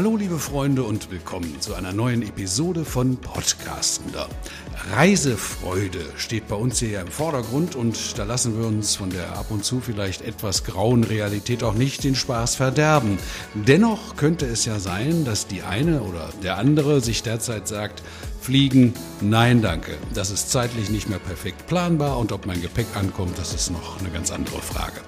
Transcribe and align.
Hallo 0.00 0.16
liebe 0.16 0.38
Freunde 0.38 0.82
und 0.84 1.10
willkommen 1.10 1.60
zu 1.60 1.74
einer 1.74 1.92
neuen 1.92 2.22
Episode 2.22 2.86
von 2.86 3.18
Podcastender. 3.18 4.30
Reisefreude 4.94 6.00
steht 6.16 6.48
bei 6.48 6.56
uns 6.56 6.78
hier 6.78 7.02
im 7.02 7.08
Vordergrund 7.08 7.76
und 7.76 8.18
da 8.18 8.24
lassen 8.24 8.58
wir 8.58 8.66
uns 8.66 8.96
von 8.96 9.10
der 9.10 9.36
ab 9.36 9.50
und 9.50 9.62
zu 9.62 9.82
vielleicht 9.82 10.22
etwas 10.22 10.64
grauen 10.64 11.04
Realität 11.04 11.62
auch 11.62 11.74
nicht 11.74 12.02
den 12.02 12.14
Spaß 12.14 12.54
verderben. 12.54 13.18
Dennoch 13.52 14.16
könnte 14.16 14.46
es 14.46 14.64
ja 14.64 14.78
sein, 14.78 15.26
dass 15.26 15.48
die 15.48 15.60
eine 15.60 16.00
oder 16.00 16.30
der 16.42 16.56
andere 16.56 17.02
sich 17.02 17.22
derzeit 17.22 17.68
sagt, 17.68 18.02
Fliegen, 18.40 18.94
nein 19.20 19.60
danke. 19.60 19.98
Das 20.14 20.30
ist 20.30 20.50
zeitlich 20.50 20.88
nicht 20.88 21.10
mehr 21.10 21.18
perfekt 21.18 21.66
planbar 21.66 22.16
und 22.16 22.32
ob 22.32 22.46
mein 22.46 22.62
Gepäck 22.62 22.86
ankommt, 22.94 23.36
das 23.36 23.52
ist 23.52 23.70
noch 23.70 24.00
eine 24.00 24.08
ganz 24.08 24.30
andere 24.30 24.62
Frage. 24.62 25.02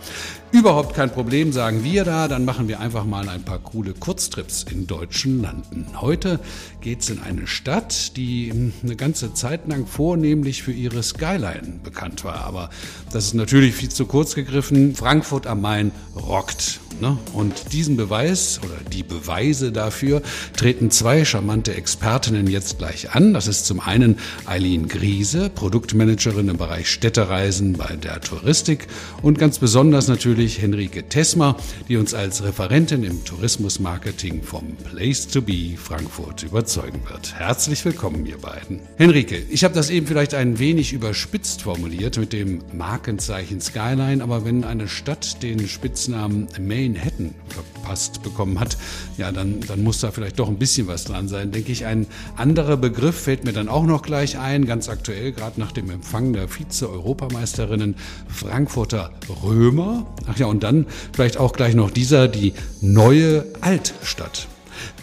Überhaupt 0.52 0.94
kein 0.94 1.10
Problem, 1.10 1.50
sagen 1.50 1.82
wir 1.82 2.04
da, 2.04 2.28
dann 2.28 2.44
machen 2.44 2.68
wir 2.68 2.78
einfach 2.78 3.06
mal 3.06 3.30
ein 3.30 3.42
paar 3.42 3.58
coole 3.58 3.94
Kurztrips 3.94 4.64
in 4.64 4.86
deutschen 4.86 5.40
Landen. 5.40 5.86
Heute 5.98 6.40
geht's 6.82 7.08
in 7.08 7.22
eine 7.22 7.46
Stadt, 7.46 8.18
die 8.18 8.52
eine 8.82 8.94
ganze 8.96 9.32
Zeit 9.32 9.66
lang 9.66 9.86
vornehmlich 9.86 10.62
für 10.62 10.72
ihre 10.72 11.02
Skyline 11.02 11.80
bekannt 11.82 12.22
war. 12.24 12.44
Aber 12.44 12.68
das 13.10 13.24
ist 13.24 13.34
natürlich 13.34 13.74
viel 13.74 13.88
zu 13.88 14.04
kurz 14.04 14.34
gegriffen. 14.34 14.94
Frankfurt 14.94 15.46
am 15.46 15.62
Main 15.62 15.90
rockt. 16.14 16.81
Ne? 17.02 17.18
Und 17.32 17.72
diesen 17.72 17.96
Beweis 17.96 18.60
oder 18.62 18.76
die 18.92 19.02
Beweise 19.02 19.72
dafür 19.72 20.22
treten 20.56 20.92
zwei 20.92 21.24
charmante 21.24 21.74
Expertinnen 21.74 22.46
jetzt 22.46 22.78
gleich 22.78 23.12
an. 23.12 23.34
Das 23.34 23.48
ist 23.48 23.66
zum 23.66 23.80
einen 23.80 24.18
Eileen 24.46 24.86
Griese, 24.86 25.50
Produktmanagerin 25.50 26.48
im 26.48 26.56
Bereich 26.56 26.88
Städtereisen 26.88 27.72
bei 27.72 27.96
der 27.96 28.20
Touristik 28.20 28.86
und 29.20 29.36
ganz 29.36 29.58
besonders 29.58 30.06
natürlich 30.06 30.62
Henrike 30.62 31.08
Tesma, 31.08 31.56
die 31.88 31.96
uns 31.96 32.14
als 32.14 32.44
Referentin 32.44 33.02
im 33.02 33.24
Tourismusmarketing 33.24 34.44
vom 34.44 34.76
Place 34.76 35.26
to 35.26 35.42
Be 35.42 35.76
Frankfurt 35.76 36.44
überzeugen 36.44 37.00
wird. 37.10 37.34
Herzlich 37.34 37.84
willkommen, 37.84 38.24
ihr 38.26 38.38
beiden. 38.38 38.78
Henrike, 38.96 39.42
ich 39.50 39.64
habe 39.64 39.74
das 39.74 39.90
eben 39.90 40.06
vielleicht 40.06 40.34
ein 40.34 40.60
wenig 40.60 40.92
überspitzt 40.92 41.62
formuliert 41.62 42.16
mit 42.16 42.32
dem 42.32 42.62
Markenzeichen 42.72 43.60
Skyline, 43.60 44.22
aber 44.22 44.44
wenn 44.44 44.62
eine 44.62 44.86
Stadt 44.86 45.42
den 45.42 45.66
Spitznamen 45.66 46.46
Main 46.60 46.91
Manhattan 46.92 47.34
verpasst 47.48 48.22
bekommen 48.22 48.60
hat, 48.60 48.76
ja, 49.18 49.32
dann, 49.32 49.60
dann 49.60 49.82
muss 49.82 50.00
da 50.00 50.10
vielleicht 50.10 50.38
doch 50.38 50.48
ein 50.48 50.58
bisschen 50.58 50.86
was 50.86 51.04
dran 51.04 51.28
sein, 51.28 51.52
denke 51.52 51.72
ich. 51.72 51.86
Ein 51.86 52.06
anderer 52.36 52.76
Begriff 52.76 53.22
fällt 53.22 53.44
mir 53.44 53.52
dann 53.52 53.68
auch 53.68 53.84
noch 53.84 54.02
gleich 54.02 54.38
ein, 54.38 54.66
ganz 54.66 54.88
aktuell, 54.88 55.32
gerade 55.32 55.60
nach 55.60 55.72
dem 55.72 55.90
Empfang 55.90 56.32
der 56.32 56.48
Vize-Europameisterinnen 56.48 57.96
Frankfurter 58.28 59.10
Römer. 59.42 60.06
Ach 60.26 60.38
ja, 60.38 60.46
und 60.46 60.62
dann 60.62 60.86
vielleicht 61.12 61.38
auch 61.38 61.52
gleich 61.52 61.74
noch 61.74 61.90
dieser, 61.90 62.28
die 62.28 62.54
neue 62.80 63.44
Altstadt. 63.60 64.48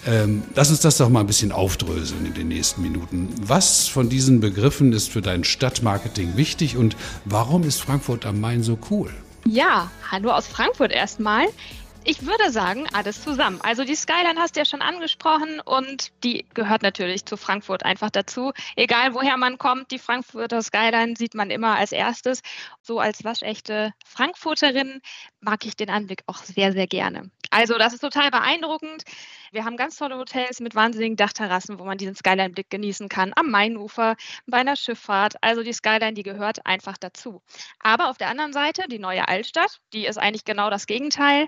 Ähm, 0.08 0.44
lass 0.56 0.70
uns 0.70 0.82
das 0.82 0.98
doch 0.98 1.10
mal 1.10 1.22
ein 1.22 1.28
bisschen 1.28 1.52
aufdröseln 1.52 2.26
in 2.26 2.34
den 2.34 2.48
nächsten 2.48 2.82
Minuten. 2.82 3.30
Was 3.42 3.88
von 3.88 4.10
diesen 4.10 4.40
Begriffen 4.40 4.94
ist 4.94 5.10
für 5.10 5.22
dein 5.22 5.44
Stadtmarketing 5.44 6.38
wichtig 6.38 6.78
und 6.78 6.96
warum 7.26 7.64
ist 7.64 7.82
Frankfurt 7.82 8.26
am 8.26 8.40
Main 8.40 8.64
so 8.64 8.78
cool? 8.90 9.10
Ja, 9.46 9.92
hallo 10.12 10.32
aus 10.32 10.48
Frankfurt 10.48 10.92
erstmal. 10.92 11.48
Ich 12.04 12.22
würde 12.22 12.52
sagen, 12.52 12.88
alles 12.94 13.22
zusammen. 13.22 13.60
Also 13.62 13.84
die 13.84 13.96
Skyline 13.96 14.40
hast 14.40 14.56
du 14.56 14.62
ja 14.62 14.66
schon 14.66 14.82
angesprochen 14.82 15.60
und 15.60 16.12
die 16.24 16.46
gehört 16.54 16.82
natürlich 16.82 17.26
zu 17.26 17.36
Frankfurt 17.38 17.84
einfach 17.84 18.10
dazu. 18.10 18.52
Egal 18.76 19.14
woher 19.14 19.38
man 19.38 19.58
kommt, 19.58 19.92
die 19.92 20.00
Frankfurter 20.00 20.62
Skyline 20.62 21.16
sieht 21.18 21.36
man 21.36 21.50
immer 21.50 21.76
als 21.76 21.92
erstes. 21.92 22.42
So 22.82 23.00
als 23.00 23.24
waschechte 23.24 23.94
Frankfurterin 24.06 25.02
mag 25.42 25.66
ich 25.66 25.76
den 25.76 25.90
Anblick 25.90 26.24
auch 26.26 26.38
sehr, 26.38 26.72
sehr 26.72 26.88
gerne. 26.88 27.32
Also 27.50 27.78
das 27.78 27.94
ist 27.94 28.02
total 28.02 28.30
beeindruckend. 28.30 29.04
Wir 29.52 29.66
haben 29.66 29.76
ganz 29.76 29.98
tolle 29.98 30.18
Hotels 30.18 30.60
mit 30.60 30.76
wahnsinnigen 30.76 31.16
Dachterrassen, 31.16 31.80
wo 31.80 31.84
man 31.84 31.98
diesen 31.98 32.16
Skyline-Blick 32.16 32.70
genießen 32.70 33.10
kann, 33.10 33.34
am 33.36 33.50
Mainufer, 33.50 34.16
bei 34.46 34.58
einer 34.58 34.76
Schifffahrt. 34.76 35.36
Also 35.42 35.64
die 35.64 35.74
Skyline, 35.74 36.14
die 36.14 36.24
gehört 36.24 36.66
einfach 36.66 36.98
dazu. 36.98 37.42
Aber 37.80 38.10
auf 38.10 38.18
der 38.18 38.30
anderen 38.30 38.54
Seite, 38.54 38.84
die 38.88 39.00
neue 39.00 39.28
Altstadt, 39.28 39.80
die 39.94 40.06
ist 40.06 40.18
eigentlich 40.18 40.46
genau 40.46 40.70
das 40.70 40.86
Gegenteil. 40.86 41.48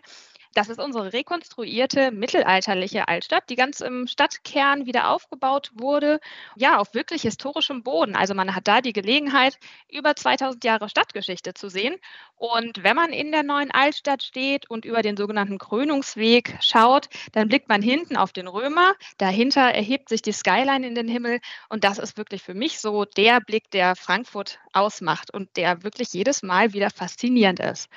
Das 0.54 0.68
ist 0.68 0.80
unsere 0.80 1.14
rekonstruierte 1.14 2.12
mittelalterliche 2.12 3.08
Altstadt, 3.08 3.50
die 3.50 3.56
ganz 3.56 3.80
im 3.80 4.08
Stadtkern 4.08 4.86
wieder 4.86 5.10
aufgebaut 5.10 5.72
wurde, 5.74 6.20
ja, 6.58 6.78
auf 6.78 6.94
wirklich 6.94 7.22
historischem 7.22 7.84
Boden. 7.84 8.16
Also 8.18 8.34
man 8.34 8.54
hat 8.54 8.68
da 8.68 8.82
die 8.82 8.92
Gelegenheit, 8.92 9.58
über 9.90 10.14
2000 10.16 10.64
Jahre 10.66 10.90
Stadtgeschichte 10.90 11.54
zu 11.54 11.70
sehen. 11.70 11.96
Und 12.36 12.84
wenn 12.84 12.96
man 12.98 13.14
in 13.14 13.32
der 13.32 13.44
neuen 13.44 13.72
Altstadt 13.72 14.24
steht 14.24 14.70
und 14.70 14.84
über 14.84 15.02
den 15.02 15.16
sogenannten 15.16 15.58
Krönungsweg 15.58 16.58
schaut, 16.60 17.08
dann 17.32 17.48
blickt 17.48 17.70
man 17.70 17.82
hinten 17.82 18.18
auf 18.18 18.34
den 18.34 18.48
Römer. 18.48 18.94
Dahinter 19.18 19.62
erhebt 19.62 20.10
sich 20.10 20.22
die 20.22 20.34
Skyline 20.34 20.86
in 20.86 20.96
den 20.96 21.08
Himmel. 21.08 21.40
Und 21.70 21.86
das 21.86 21.98
ist 21.98 22.18
wirklich 22.18 22.44
für 22.44 22.56
mich 22.56 22.80
so 22.80 23.06
der 23.06 23.40
Blick, 23.40 23.72
der 23.72 23.96
Frankfurt 23.96 24.60
ausmacht 24.74 25.34
und 25.34 25.56
der 25.56 25.84
wirklich 25.84 26.12
jedes 26.12 26.44
Mal 26.44 26.74
wieder 26.74 26.90
faszinierend 26.90 27.60
ist. 27.62 27.90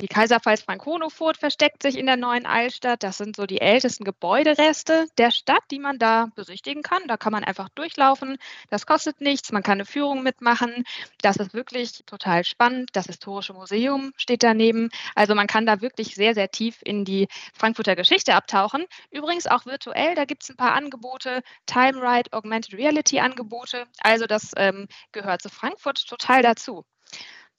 Die 0.00 0.08
Kaiserpfalz 0.08 0.62
Frankonofurt 0.62 1.36
versteckt 1.36 1.80
sich 1.84 1.96
in 1.96 2.06
der 2.06 2.16
neuen 2.16 2.46
Altstadt. 2.46 3.04
Das 3.04 3.16
sind 3.16 3.36
so 3.36 3.46
die 3.46 3.60
ältesten 3.60 4.02
Gebäudereste 4.02 5.06
der 5.18 5.30
Stadt, 5.30 5.62
die 5.70 5.78
man 5.78 6.00
da 6.00 6.30
besichtigen 6.34 6.82
kann. 6.82 7.06
Da 7.06 7.16
kann 7.16 7.32
man 7.32 7.44
einfach 7.44 7.68
durchlaufen. 7.68 8.36
Das 8.70 8.86
kostet 8.86 9.20
nichts. 9.20 9.52
Man 9.52 9.62
kann 9.62 9.74
eine 9.74 9.84
Führung 9.84 10.24
mitmachen. 10.24 10.82
Das 11.22 11.36
ist 11.36 11.54
wirklich 11.54 12.02
total 12.06 12.44
spannend. 12.44 12.90
Das 12.94 13.06
Historische 13.06 13.54
Museum 13.54 14.12
steht 14.16 14.42
daneben. 14.42 14.90
Also 15.14 15.36
man 15.36 15.46
kann 15.46 15.64
da 15.64 15.80
wirklich 15.80 16.16
sehr, 16.16 16.34
sehr 16.34 16.50
tief 16.50 16.80
in 16.82 17.04
die 17.04 17.28
Frankfurter 17.54 17.94
Geschichte 17.94 18.34
abtauchen. 18.34 18.86
Übrigens 19.12 19.46
auch 19.46 19.64
virtuell. 19.64 20.16
Da 20.16 20.24
gibt 20.24 20.42
es 20.42 20.50
ein 20.50 20.56
paar 20.56 20.72
Angebote. 20.72 21.42
Time 21.66 22.02
Ride, 22.02 22.32
Augmented 22.32 22.74
Reality 22.74 23.20
Angebote. 23.20 23.86
Also 24.02 24.26
das 24.26 24.50
ähm, 24.56 24.88
gehört 25.12 25.40
zu 25.40 25.50
Frankfurt 25.50 26.04
total 26.08 26.42
dazu. 26.42 26.84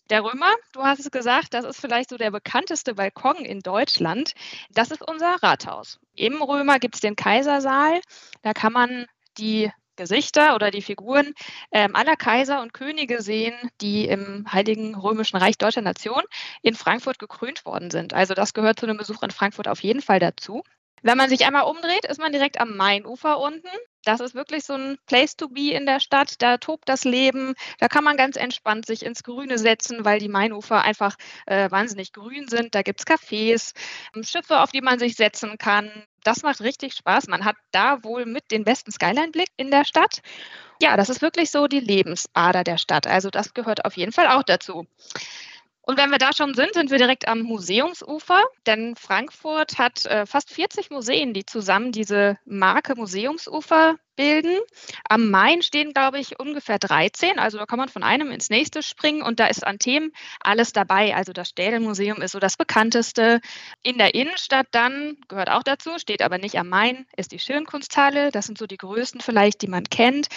Der 0.10 0.24
Römer, 0.24 0.54
du 0.74 0.84
hast 0.84 1.00
es 1.00 1.10
gesagt, 1.10 1.56
das 1.56 1.66
ist 1.66 1.82
vielleicht 1.82 2.10
so 2.10 2.18
der 2.18 2.30
bekannteste 2.30 2.94
Balkon 2.94 3.38
in 3.38 3.62
Deutschland. 3.62 4.34
Das 4.72 4.92
ist 4.92 5.02
unser 5.02 5.42
Rathaus. 5.42 6.00
Im 6.16 6.42
Römer 6.44 6.78
gibt 6.78 6.96
es 6.96 7.02
den 7.02 7.16
Kaisersaal. 7.16 8.02
Da 8.44 8.54
kann 8.54 8.72
man 8.72 9.08
die 9.40 9.72
Gesichter 9.96 10.56
oder 10.56 10.70
die 10.70 10.82
Figuren 10.82 11.34
ähm, 11.72 11.96
aller 11.96 12.16
Kaiser 12.16 12.62
und 12.62 12.74
Könige 12.74 13.22
sehen, 13.22 13.56
die 13.82 14.08
im 14.08 14.46
Heiligen 14.52 14.94
Römischen 14.94 15.38
Reich 15.38 15.58
Deutscher 15.58 15.82
Nation 15.82 16.22
in 16.62 16.76
Frankfurt 16.76 17.18
gekrönt 17.18 17.66
worden 17.66 17.90
sind. 17.90 18.14
Also 18.14 18.34
das 18.34 18.54
gehört 18.54 18.80
zu 18.80 18.86
einem 18.86 18.98
Besuch 18.98 19.24
in 19.24 19.32
Frankfurt 19.32 19.68
auf 19.68 19.82
jeden 19.82 20.02
Fall 20.02 20.20
dazu. 20.20 20.64
Wenn 21.02 21.18
man 21.18 21.30
sich 21.30 21.46
einmal 21.46 21.64
umdreht, 21.64 22.06
ist 22.06 22.20
man 22.20 22.32
direkt 22.32 22.60
am 22.60 22.76
Mainufer 22.78 23.40
unten. 23.40 23.70
Das 24.06 24.20
ist 24.20 24.36
wirklich 24.36 24.64
so 24.64 24.74
ein 24.74 24.98
Place 25.08 25.36
to 25.36 25.50
be 25.50 25.74
in 25.74 25.86
der 25.86 26.00
Stadt. 26.00 26.42
Da 26.42 26.58
tobt 26.58 26.88
das 26.88 27.04
Leben. 27.04 27.56
Da 27.80 27.88
kann 27.88 28.04
man 28.04 28.18
ganz 28.18 28.38
entspannt 28.38 28.86
sich 28.86 29.04
ins 29.04 29.24
Grüne 29.24 29.58
setzen, 29.58 30.06
weil 30.06 30.20
die 30.20 30.30
Mainufer 30.30 30.84
einfach 30.84 31.16
äh, 31.48 31.70
wahnsinnig 31.72 32.14
grün 32.14 32.48
sind. 32.48 32.76
Da 32.76 32.84
gibt 32.84 33.00
es 33.00 33.08
Cafés, 33.08 33.74
ähm, 34.16 34.24
Schiffe, 34.24 34.62
auf 34.62 34.72
die 34.72 34.82
man 34.82 35.00
sich 35.00 35.16
setzen 35.16 35.58
kann. 35.58 35.92
Das 36.24 36.44
macht 36.44 36.62
richtig 36.62 36.94
Spaß. 36.94 37.28
Man 37.28 37.46
hat 37.46 37.56
da 37.72 38.04
wohl 38.04 38.26
mit 38.26 38.52
den 38.52 38.64
besten 38.64 38.92
Skyline-Blick 38.92 39.50
in 39.58 39.72
der 39.72 39.86
Stadt. 39.86 40.22
Ja, 40.82 40.98
das 40.98 41.10
ist 41.10 41.22
wirklich 41.22 41.52
so 41.52 41.68
die 41.68 41.80
Lebensader 41.80 42.64
der 42.64 42.78
Stadt. 42.78 43.08
Also 43.08 43.30
das 43.30 43.54
gehört 43.54 43.86
auf 43.86 43.98
jeden 43.98 44.12
Fall 44.12 44.28
auch 44.28 44.44
dazu. 44.44 44.88
Und 45.86 45.98
wenn 45.98 46.10
wir 46.10 46.18
da 46.18 46.34
schon 46.34 46.56
sind, 46.56 46.74
sind 46.74 46.90
wir 46.90 46.98
direkt 46.98 47.28
am 47.28 47.42
Museumsufer, 47.42 48.42
denn 48.66 48.96
Frankfurt 48.96 49.78
hat 49.78 50.06
äh, 50.08 50.26
fast 50.26 50.50
40 50.50 50.90
Museen, 50.90 51.34
die 51.34 51.46
zusammen 51.46 51.92
diese 51.92 52.40
Marke 52.46 52.96
Museumsufer 52.96 53.96
bilden. 54.16 54.58
Am 55.08 55.30
Main 55.30 55.62
stehen, 55.62 55.94
glaube 55.94 56.20
ich, 56.20 56.40
ungefähr 56.40 56.80
13. 56.80 57.40
Also 57.40 57.58
da 57.58 57.66
kann 57.66 57.80
man 57.80 57.90
von 57.90 58.04
einem 58.04 58.32
ins 58.32 58.50
nächste 58.50 58.84
springen 58.84 59.22
und 59.22 59.40
da 59.40 59.48
ist 59.48 59.66
an 59.66 59.80
Themen 59.80 60.12
alles 60.40 60.74
dabei. 60.74 61.16
Also 61.16 61.34
das 61.34 61.50
Städelmuseum 61.50 62.22
ist 62.22 62.32
so 62.32 62.40
das 62.40 62.58
bekannteste. 62.58 63.42
In 63.84 63.98
der 63.98 64.16
Innenstadt 64.16 64.68
dann, 64.72 65.18
gehört 65.28 65.50
auch 65.50 65.64
dazu, 65.64 65.98
steht 65.98 66.22
aber 66.22 66.38
nicht 66.38 66.58
am 66.58 66.70
Main, 66.70 67.06
ist 67.16 67.32
die 67.32 67.40
Schönkunsthalle. 67.40 68.32
Das 68.32 68.46
sind 68.46 68.58
so 68.58 68.68
die 68.68 68.78
größten 68.78 69.22
vielleicht, 69.22 69.62
die 69.62 69.68
man 69.68 69.84
kennt. 69.86 70.28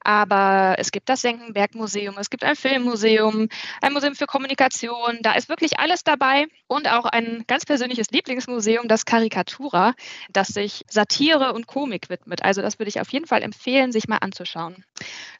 Aber 0.00 0.76
es 0.78 0.90
gibt 0.90 1.08
das 1.08 1.22
Senckenberg-Museum, 1.22 2.16
es 2.18 2.30
gibt 2.30 2.44
ein 2.44 2.56
Filmmuseum, 2.56 3.48
ein 3.80 3.92
Museum 3.92 4.14
für 4.14 4.26
Kommunikation. 4.26 5.18
Da 5.22 5.32
ist 5.32 5.48
wirklich 5.48 5.78
alles 5.78 6.04
dabei 6.04 6.46
und 6.66 6.88
auch 6.88 7.04
ein 7.04 7.44
ganz 7.46 7.64
persönliches 7.64 8.10
Lieblingsmuseum, 8.10 8.88
das 8.88 9.04
Karikatura, 9.04 9.94
das 10.30 10.48
sich 10.48 10.84
Satire 10.88 11.52
und 11.52 11.66
Komik 11.66 12.10
widmet. 12.10 12.42
Also 12.42 12.62
das 12.62 12.78
würde 12.78 12.88
ich 12.88 13.00
auf 13.00 13.12
jeden 13.12 13.26
Fall 13.28 13.42
empfehlen, 13.42 13.92
sich 13.92 14.08
mal 14.08 14.18
anzuschauen. 14.18 14.84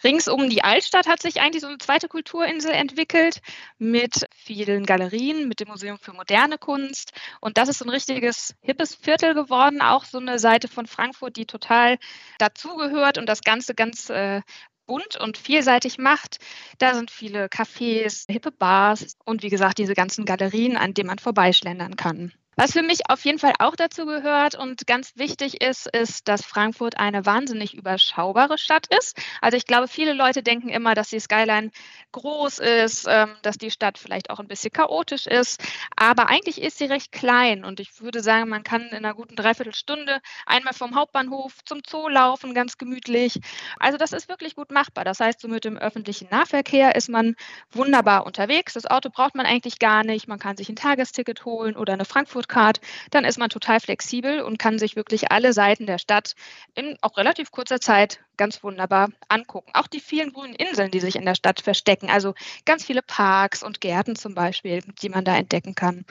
Rings 0.05 0.29
um 0.29 0.49
die 0.49 0.62
Altstadt 0.62 1.08
hat 1.08 1.20
sich 1.20 1.40
eigentlich 1.40 1.62
so 1.62 1.69
eine 1.69 1.79
zweite 1.79 2.08
Kulturinsel 2.08 2.70
entwickelt 2.70 3.40
mit 3.79 4.29
vielen 4.37 4.87
Galerien, 4.87 5.49
mit 5.49 5.61
dem 5.61 5.69
Museum 5.69 5.99
für 5.99 6.12
moderne 6.12 6.58
Kunst. 6.58 7.12
Und 7.40 7.58
das 7.58 7.69
ist 7.69 7.79
so 7.79 7.85
ein 7.85 7.90
richtiges 7.90 8.55
hippes 8.61 8.94
Viertel 8.94 9.35
geworden, 9.35 9.81
auch 9.81 10.05
so 10.05 10.19
eine 10.19 10.38
Seite 10.38 10.69
von 10.69 10.87
Frankfurt, 10.87 11.37
die 11.37 11.46
total 11.46 11.99
dazugehört 12.38 13.19
und 13.19 13.26
das 13.26 13.40
Ganze 13.40 13.75
ganz 13.75 14.11
äh, 14.11 14.43
bunt 14.87 15.17
und 15.17 15.38
vielseitig 15.38 15.99
macht. 15.99 16.38
Da 16.79 16.94
sind 16.94 17.11
viele 17.11 17.46
Cafés, 17.46 18.25
hippe 18.29 18.50
Bars 18.50 19.17
und 19.25 19.43
wie 19.43 19.50
gesagt 19.50 19.79
diese 19.79 19.94
ganzen 19.94 20.25
Galerien, 20.25 20.76
an 20.76 20.94
denen 20.94 21.08
man 21.08 21.19
vorbeischlendern 21.19 21.96
kann. 21.96 22.32
Was 22.60 22.72
für 22.72 22.82
mich 22.82 23.08
auf 23.08 23.25
jeden 23.25 23.38
Fall 23.38 23.52
auch 23.60 23.76
dazu 23.76 24.05
gehört 24.05 24.56
und 24.56 24.88
ganz 24.88 25.12
wichtig 25.14 25.62
ist, 25.62 25.87
ist, 25.94 26.26
dass 26.26 26.44
Frankfurt 26.44 26.99
eine 26.99 27.25
wahnsinnig 27.25 27.75
überschaubare 27.75 28.58
Stadt 28.58 28.88
ist. 28.99 29.16
Also 29.40 29.56
ich 29.56 29.64
glaube, 29.64 29.87
viele 29.87 30.12
Leute 30.12 30.43
denken 30.43 30.69
immer, 30.69 30.96
dass 30.96 31.08
die 31.08 31.20
Skyline 31.20 31.70
groß 32.10 32.58
ist, 32.58 33.06
ähm, 33.08 33.31
dass 33.43 33.58
die 33.58 33.70
Stadt 33.70 33.96
vielleicht 33.96 34.31
auch 34.31 34.40
ein 34.40 34.49
bisschen 34.49 34.72
chaotisch 34.72 35.28
ist. 35.28 35.62
Aber 35.94 36.31
eigentlich 36.31 36.60
ist 36.60 36.78
sie 36.78 36.87
recht 36.87 37.12
klein 37.12 37.64
und 37.64 37.78
ich 37.78 38.00
würde 38.00 38.25
sagen, 38.25 38.49
man 38.49 38.64
kann 38.64 38.88
in 38.88 38.96
einer 38.96 39.14
guten 39.14 39.37
Dreiviertelstunde 39.37 40.19
einmal 40.44 40.75
vom 40.75 40.96
Hauptbahnhof 40.96 41.64
zum 41.64 41.82
Zoo 41.88 42.08
laufen, 42.08 42.55
ganz 42.55 42.76
gemütlich. 42.76 43.38
Also 43.78 43.99
das 43.99 44.10
ist 44.10 44.28
wirklich 44.28 44.56
gut 44.56 44.72
machbar. 44.72 45.05
Das 45.05 45.20
heißt, 45.20 45.40
so 45.40 45.46
mit 45.46 45.64
dem 45.64 45.78
öffentlichen 45.78 46.26
Nahverkehr 46.28 46.96
ist 46.96 47.08
man 47.08 47.37
wunderbar 47.70 48.26
unterwegs. 48.26 48.72
Das 48.72 48.87
Auto 48.87 49.10
braucht 49.10 49.37
man 49.37 49.46
eigentlich 49.46 49.78
gar 49.78 50.02
nicht. 50.02 50.26
Man 50.26 50.40
kann 50.40 50.56
sich 50.56 50.69
ein 50.69 50.75
Tagesticket 50.75 51.44
holen 51.44 51.76
oder 51.76 51.93
eine 51.93 52.05
Frankfurt 52.05 52.48
Card, 52.49 52.81
dann 53.11 53.25
ist 53.25 53.39
man 53.39 53.50
total 53.50 53.81
flexibel 53.81 54.41
und 54.41 54.59
kann 54.59 54.79
sich 54.79 54.97
wirklich 54.97 55.31
alle 55.31 55.53
Seiten 55.53 55.87
der 55.87 55.99
Stadt 55.99 56.35
in 56.75 56.97
auch 57.03 57.17
relativ 57.17 57.50
kurzer 57.50 57.81
Zeit 57.81 58.21
ganz 58.37 58.62
wunderbar 58.62 59.11
angucken. 59.29 59.71
Auch 59.75 59.87
die 59.87 60.00
vielen 60.00 60.33
grünen 60.33 60.55
Inseln, 60.55 60.91
die 60.91 61.00
sich 61.00 61.17
in 61.17 61.25
der 61.25 61.35
Stadt 61.35 61.61
verstecken, 61.61 62.11
also 62.11 62.35
ganz 62.65 62.85
viele 62.85 63.03
Parks 63.03 63.62
und 63.62 63.81
Gärten 63.81 64.17
zum 64.17 64.35
Beispiel, 64.35 64.83
die 65.03 65.09
man 65.09 65.25
da 65.25 65.37
entdecken 65.37 65.75
kann. 65.75 66.05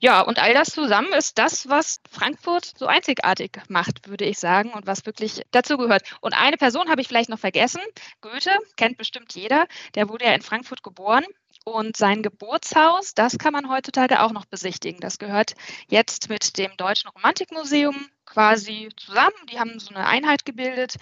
Ja, 0.00 0.20
und 0.20 0.38
all 0.38 0.52
das 0.52 0.68
zusammen 0.68 1.12
ist 1.14 1.38
das, 1.38 1.68
was 1.68 2.00
Frankfurt 2.10 2.72
so 2.76 2.86
einzigartig 2.86 3.52
macht, 3.68 4.06
würde 4.06 4.26
ich 4.26 4.38
sagen, 4.38 4.70
und 4.72 4.86
was 4.86 5.06
wirklich 5.06 5.42
dazu 5.50 5.78
gehört. 5.78 6.02
Und 6.20 6.34
eine 6.34 6.58
Person 6.58 6.90
habe 6.90 7.00
ich 7.00 7.08
vielleicht 7.08 7.30
noch 7.30 7.38
vergessen. 7.38 7.80
Goethe 8.20 8.50
kennt 8.76 8.98
bestimmt 8.98 9.34
jeder. 9.34 9.66
Der 9.94 10.10
wurde 10.10 10.26
ja 10.26 10.32
in 10.34 10.42
Frankfurt 10.42 10.82
geboren 10.82 11.24
und 11.64 11.96
sein 11.96 12.22
Geburtshaus, 12.22 13.14
das 13.14 13.38
kann 13.38 13.52
man 13.52 13.70
heutzutage 13.70 14.22
auch 14.22 14.32
noch 14.32 14.44
besichtigen. 14.44 15.00
Das 15.00 15.18
gehört 15.18 15.54
jetzt 15.88 16.28
mit 16.28 16.58
dem 16.58 16.76
Deutschen 16.76 17.08
Romantikmuseum 17.10 18.08
quasi 18.26 18.90
zusammen. 18.96 19.34
Die 19.50 19.58
haben 19.58 19.80
so 19.80 19.94
eine 19.94 20.06
Einheit 20.06 20.44
gebildet. 20.44 20.96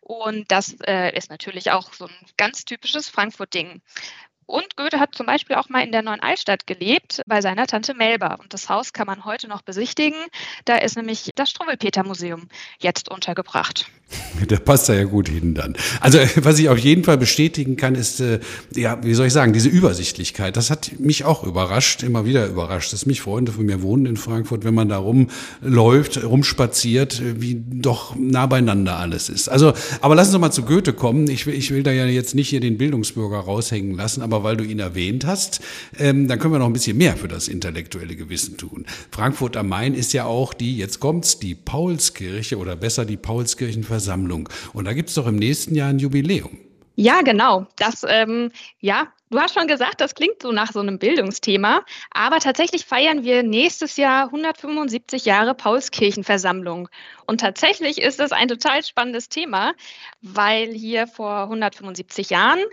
Und 0.00 0.50
das 0.50 0.74
äh, 0.86 1.16
ist 1.16 1.30
natürlich 1.30 1.70
auch 1.70 1.92
so 1.92 2.06
ein 2.06 2.26
ganz 2.36 2.64
typisches 2.64 3.08
Frankfurt-Ding. 3.08 3.82
Und 4.48 4.76
Goethe 4.76 4.98
hat 4.98 5.14
zum 5.14 5.26
Beispiel 5.26 5.56
auch 5.56 5.68
mal 5.68 5.84
in 5.84 5.92
der 5.92 6.00
Neuen 6.00 6.20
Altstadt 6.20 6.66
gelebt, 6.66 7.20
bei 7.26 7.42
seiner 7.42 7.66
Tante 7.66 7.92
Melba. 7.92 8.36
Und 8.36 8.54
das 8.54 8.70
Haus 8.70 8.94
kann 8.94 9.06
man 9.06 9.26
heute 9.26 9.46
noch 9.46 9.60
besichtigen. 9.60 10.16
Da 10.64 10.76
ist 10.76 10.96
nämlich 10.96 11.28
das 11.34 11.50
Struwwelpeter-Museum 11.50 12.48
jetzt 12.78 13.10
untergebracht. 13.10 13.90
Da 14.48 14.56
passt 14.56 14.88
er 14.88 14.94
ja 14.94 15.04
gut 15.04 15.28
hin 15.28 15.54
dann. 15.54 15.74
Also 16.00 16.18
was 16.36 16.58
ich 16.58 16.68
auf 16.68 16.78
jeden 16.78 17.04
Fall 17.04 17.18
bestätigen 17.18 17.76
kann, 17.76 17.94
ist, 17.94 18.20
äh, 18.20 18.38
ja, 18.74 19.02
wie 19.02 19.14
soll 19.14 19.26
ich 19.26 19.32
sagen, 19.32 19.52
diese 19.52 19.68
Übersichtlichkeit. 19.68 20.56
Das 20.56 20.70
hat 20.70 20.92
mich 20.98 21.24
auch 21.24 21.44
überrascht, 21.44 22.02
immer 22.02 22.24
wieder 22.24 22.46
überrascht, 22.46 22.92
dass 22.92 23.04
mich 23.04 23.20
Freunde 23.20 23.52
von 23.52 23.66
mir 23.66 23.82
wohnen 23.82 24.06
in 24.06 24.16
Frankfurt, 24.16 24.64
wenn 24.64 24.74
man 24.74 24.88
da 24.88 24.98
rumläuft, 24.98 26.22
rumspaziert, 26.22 27.20
wie 27.40 27.60
doch 27.68 28.14
nah 28.16 28.46
beieinander 28.46 28.96
alles 28.98 29.28
ist. 29.28 29.48
Also, 29.48 29.72
aber 30.00 30.14
lassen 30.14 30.32
Sie 30.32 30.38
mal 30.38 30.52
zu 30.52 30.62
Goethe 30.62 30.92
kommen. 30.92 31.28
Ich 31.28 31.46
will, 31.46 31.54
ich 31.54 31.70
will 31.72 31.82
da 31.82 31.90
ja 31.90 32.06
jetzt 32.06 32.34
nicht 32.34 32.48
hier 32.48 32.60
den 32.60 32.78
Bildungsbürger 32.78 33.38
raushängen 33.38 33.96
lassen, 33.96 34.22
aber 34.22 34.37
weil 34.42 34.56
du 34.56 34.64
ihn 34.64 34.78
erwähnt 34.78 35.26
hast, 35.26 35.60
ähm, 35.98 36.28
dann 36.28 36.38
können 36.38 36.54
wir 36.54 36.58
noch 36.58 36.66
ein 36.66 36.72
bisschen 36.72 36.96
mehr 36.96 37.16
für 37.16 37.28
das 37.28 37.48
intellektuelle 37.48 38.16
Gewissen 38.16 38.56
tun. 38.56 38.86
Frankfurt 39.10 39.56
am 39.56 39.68
Main 39.68 39.94
ist 39.94 40.12
ja 40.12 40.24
auch 40.24 40.54
die, 40.54 40.76
jetzt 40.76 41.00
kommt's, 41.00 41.38
die 41.38 41.54
Paulskirche 41.54 42.56
oder 42.58 42.76
besser 42.76 43.04
die 43.04 43.16
Paulskirchenversammlung. 43.16 43.98
Versammlung. 43.98 44.48
Und 44.72 44.86
da 44.86 44.92
gibt 44.92 45.08
es 45.08 45.14
doch 45.14 45.26
im 45.26 45.36
nächsten 45.36 45.74
Jahr 45.74 45.90
ein 45.90 45.98
Jubiläum. 45.98 46.67
Ja, 47.00 47.22
genau. 47.22 47.64
Das, 47.76 48.04
ähm, 48.08 48.50
ja, 48.80 49.06
du 49.30 49.38
hast 49.38 49.54
schon 49.54 49.68
gesagt, 49.68 50.00
das 50.00 50.16
klingt 50.16 50.42
so 50.42 50.50
nach 50.50 50.72
so 50.72 50.80
einem 50.80 50.98
Bildungsthema. 50.98 51.84
Aber 52.10 52.40
tatsächlich 52.40 52.86
feiern 52.86 53.22
wir 53.22 53.44
nächstes 53.44 53.96
Jahr 53.96 54.24
175 54.24 55.24
Jahre 55.24 55.54
Paulskirchenversammlung. 55.54 56.88
Und 57.24 57.40
tatsächlich 57.40 58.02
ist 58.02 58.18
das 58.18 58.32
ein 58.32 58.48
total 58.48 58.82
spannendes 58.84 59.28
Thema, 59.28 59.74
weil 60.22 60.72
hier 60.72 61.06
vor 61.06 61.42
175 61.44 62.30
Jahren 62.30 62.64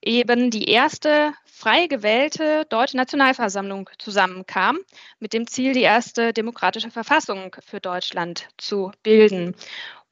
eben 0.00 0.50
die 0.50 0.64
erste 0.64 1.34
frei 1.44 1.86
gewählte 1.86 2.64
Deutsche 2.70 2.96
Nationalversammlung 2.96 3.90
zusammenkam, 3.98 4.78
mit 5.18 5.34
dem 5.34 5.46
Ziel, 5.46 5.74
die 5.74 5.82
erste 5.82 6.32
demokratische 6.32 6.90
Verfassung 6.90 7.54
für 7.62 7.80
Deutschland 7.80 8.48
zu 8.56 8.92
bilden. 9.02 9.54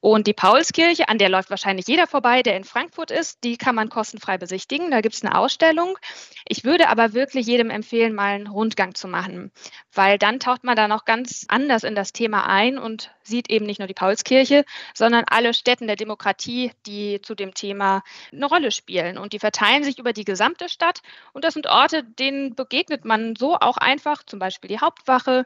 Und 0.03 0.27
die 0.27 0.33
Paulskirche, 0.33 1.07
an 1.07 1.17
der 1.17 1.29
läuft 1.29 1.49
wahrscheinlich 1.49 1.87
jeder 1.87 2.07
vorbei, 2.07 2.43
der 2.43 2.57
in 2.57 2.65
Frankfurt 2.65 3.09
ist, 3.09 3.41
die 3.45 3.55
kann 3.55 3.73
man 3.73 3.87
kostenfrei 3.87 4.37
besichtigen. 4.37 4.91
Da 4.91 4.99
gibt 4.99 5.15
es 5.15 5.23
eine 5.23 5.37
Ausstellung. 5.37 5.97
Ich 6.45 6.65
würde 6.65 6.89
aber 6.89 7.13
wirklich 7.13 7.47
jedem 7.47 7.69
empfehlen, 7.69 8.13
mal 8.13 8.33
einen 8.33 8.47
Rundgang 8.47 8.95
zu 8.95 9.07
machen, 9.07 9.53
weil 9.93 10.17
dann 10.17 10.41
taucht 10.41 10.65
man 10.65 10.75
da 10.75 10.89
noch 10.89 11.05
ganz 11.05 11.45
anders 11.47 11.85
in 11.85 11.95
das 11.95 12.11
Thema 12.11 12.45
ein 12.49 12.77
und 12.77 13.11
sieht 13.23 13.49
eben 13.49 13.65
nicht 13.65 13.79
nur 13.79 13.87
die 13.87 13.93
Paulskirche, 13.93 14.65
sondern 14.93 15.23
alle 15.25 15.53
Städten 15.53 15.87
der 15.87 15.95
Demokratie, 15.95 16.73
die 16.85 17.21
zu 17.21 17.33
dem 17.33 17.53
Thema 17.53 18.03
eine 18.33 18.45
Rolle 18.45 18.71
spielen. 18.71 19.17
Und 19.17 19.31
die 19.31 19.39
verteilen 19.39 19.85
sich 19.85 19.99
über 19.99 20.11
die 20.11 20.25
gesamte 20.25 20.67
Stadt. 20.67 21.01
Und 21.31 21.45
das 21.45 21.53
sind 21.53 21.67
Orte, 21.67 22.03
denen 22.03 22.55
begegnet 22.55 23.05
man 23.05 23.37
so 23.37 23.55
auch 23.55 23.77
einfach, 23.77 24.23
zum 24.23 24.39
Beispiel 24.39 24.67
die 24.67 24.81
Hauptwache, 24.81 25.45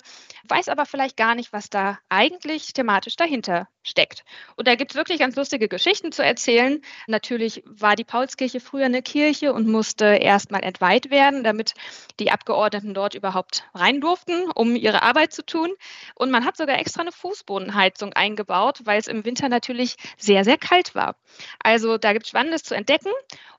weiß 0.50 0.70
aber 0.70 0.88
vielleicht 0.88 1.16
gar 1.16 1.36
nicht, 1.36 1.54
was 1.54 1.70
da 1.70 2.00
eigentlich 2.10 2.74
thematisch 2.74 3.18
dahinter 3.18 3.68
steckt. 3.84 4.24
Und 4.56 4.68
da 4.68 4.76
gibt 4.76 4.92
es 4.92 4.98
wirklich 4.98 5.20
ganz 5.20 5.36
lustige 5.36 5.68
Geschichten 5.68 6.12
zu 6.12 6.24
erzählen. 6.24 6.82
Natürlich 7.08 7.64
war 7.66 7.96
die 7.96 8.04
Paulskirche 8.04 8.60
früher 8.60 8.86
eine 8.86 9.02
Kirche 9.02 9.54
und 9.54 9.68
musste 9.68 10.06
erstmal 10.06 10.64
entweiht 10.64 11.12
werden, 11.12 11.44
damit 11.44 11.74
die 12.20 12.32
Abgeordneten 12.32 12.94
dort 12.94 13.16
überhaupt 13.16 13.64
rein 13.74 14.02
durften, 14.02 14.50
um 14.56 14.76
ihre 14.76 15.04
Arbeit 15.04 15.34
zu 15.34 15.46
tun. 15.46 15.72
Und 16.16 16.32
man 16.32 16.46
hat 16.46 16.58
sogar 16.58 16.80
extra 16.80 17.02
eine 17.02 17.12
Fußbodenheizung 17.12 18.14
eingebaut, 18.14 18.80
weil 18.84 19.00
es 19.00 19.08
im 19.08 19.26
Winter 19.26 19.50
natürlich 19.50 19.96
sehr, 20.18 20.44
sehr 20.44 20.58
kalt 20.58 20.96
war. 20.96 21.16
Also 21.60 21.98
da 21.98 22.14
gibt 22.14 22.26
es 22.26 22.30
Spannendes 22.30 22.64
zu 22.64 22.76
entdecken. 22.76 23.12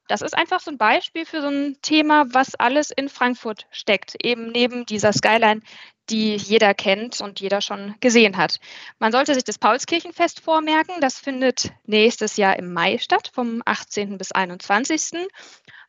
Das 0.08 0.22
ist 0.22 0.36
einfach 0.36 0.60
so 0.60 0.70
ein 0.70 0.78
Beispiel 0.78 1.26
für 1.26 1.42
so 1.42 1.48
ein 1.48 1.76
Thema, 1.82 2.24
was 2.32 2.54
alles 2.54 2.90
in 2.90 3.10
Frankfurt 3.10 3.66
steckt. 3.70 4.16
Eben 4.24 4.50
neben 4.50 4.86
dieser 4.86 5.12
Skyline, 5.12 5.60
die 6.10 6.36
jeder 6.36 6.74
kennt 6.74 7.20
und 7.20 7.40
jeder 7.40 7.60
schon 7.60 7.94
gesehen 8.00 8.36
hat. 8.36 8.60
Man 8.98 9.12
sollte 9.12 9.34
sich 9.34 9.44
das 9.44 9.58
Paulskirchenfest 9.58 10.40
vormerken. 10.40 11.00
Das 11.00 11.18
findet 11.18 11.72
nächstes 11.84 12.36
Jahr 12.36 12.58
im 12.58 12.72
Mai 12.72 12.98
statt, 12.98 13.30
vom 13.32 13.62
18. 13.64 14.18
bis 14.18 14.32
21 14.32 15.28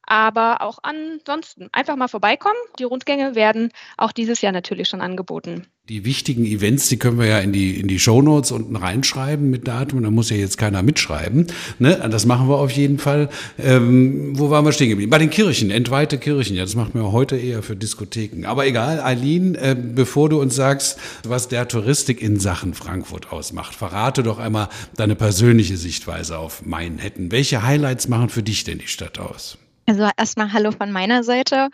aber 0.09 0.61
auch 0.61 0.79
ansonsten 0.81 1.69
einfach 1.71 1.95
mal 1.95 2.07
vorbeikommen. 2.07 2.57
Die 2.79 2.83
Rundgänge 2.83 3.35
werden 3.35 3.69
auch 3.95 4.11
dieses 4.11 4.41
Jahr 4.41 4.51
natürlich 4.51 4.89
schon 4.89 5.01
angeboten. 5.01 5.67
Die 5.87 6.05
wichtigen 6.05 6.45
Events, 6.45 6.87
die 6.89 6.97
können 6.97 7.17
wir 7.17 7.25
ja 7.25 7.39
in 7.39 7.51
die, 7.51 7.79
in 7.79 7.87
die 7.87 7.99
Shownotes 7.99 8.51
unten 8.51 8.75
reinschreiben 8.75 9.49
mit 9.49 9.67
Datum. 9.67 10.03
Da 10.03 10.11
muss 10.11 10.29
ja 10.29 10.37
jetzt 10.37 10.57
keiner 10.57 10.83
mitschreiben. 10.83 11.47
Ne? 11.79 12.07
Das 12.11 12.25
machen 12.25 12.47
wir 12.47 12.57
auf 12.57 12.71
jeden 12.71 12.99
Fall. 12.99 13.29
Ähm, 13.57 14.37
wo 14.37 14.49
waren 14.49 14.65
wir 14.65 14.71
stehen 14.71 14.89
geblieben? 14.89 15.09
Bei 15.09 15.17
den 15.17 15.29
Kirchen, 15.29 15.71
entweihte 15.71 16.17
Kirchen. 16.17 16.55
Ja, 16.55 16.63
das 16.63 16.75
macht 16.75 16.93
man 16.93 17.11
heute 17.11 17.37
eher 17.37 17.63
für 17.63 17.75
Diskotheken. 17.75 18.45
Aber 18.45 18.67
egal, 18.67 18.99
Eileen, 18.99 19.55
äh, 19.55 19.75
bevor 19.75 20.29
du 20.29 20.39
uns 20.39 20.55
sagst, 20.55 20.99
was 21.23 21.47
der 21.47 21.67
Touristik 21.67 22.21
in 22.21 22.39
Sachen 22.39 22.73
Frankfurt 22.73 23.31
ausmacht, 23.31 23.73
verrate 23.73 24.21
doch 24.21 24.37
einmal 24.37 24.69
deine 24.95 25.15
persönliche 25.15 25.77
Sichtweise 25.77 26.37
auf 26.37 26.65
Mainhetten. 26.65 27.31
Welche 27.31 27.63
Highlights 27.63 28.07
machen 28.07 28.29
für 28.29 28.43
dich 28.43 28.63
denn 28.63 28.79
die 28.79 28.87
Stadt 28.87 29.19
aus? 29.19 29.57
Also 29.89 30.07
erstmal 30.17 30.53
Hallo 30.53 30.71
von 30.71 30.91
meiner 30.91 31.23
Seite. 31.23 31.69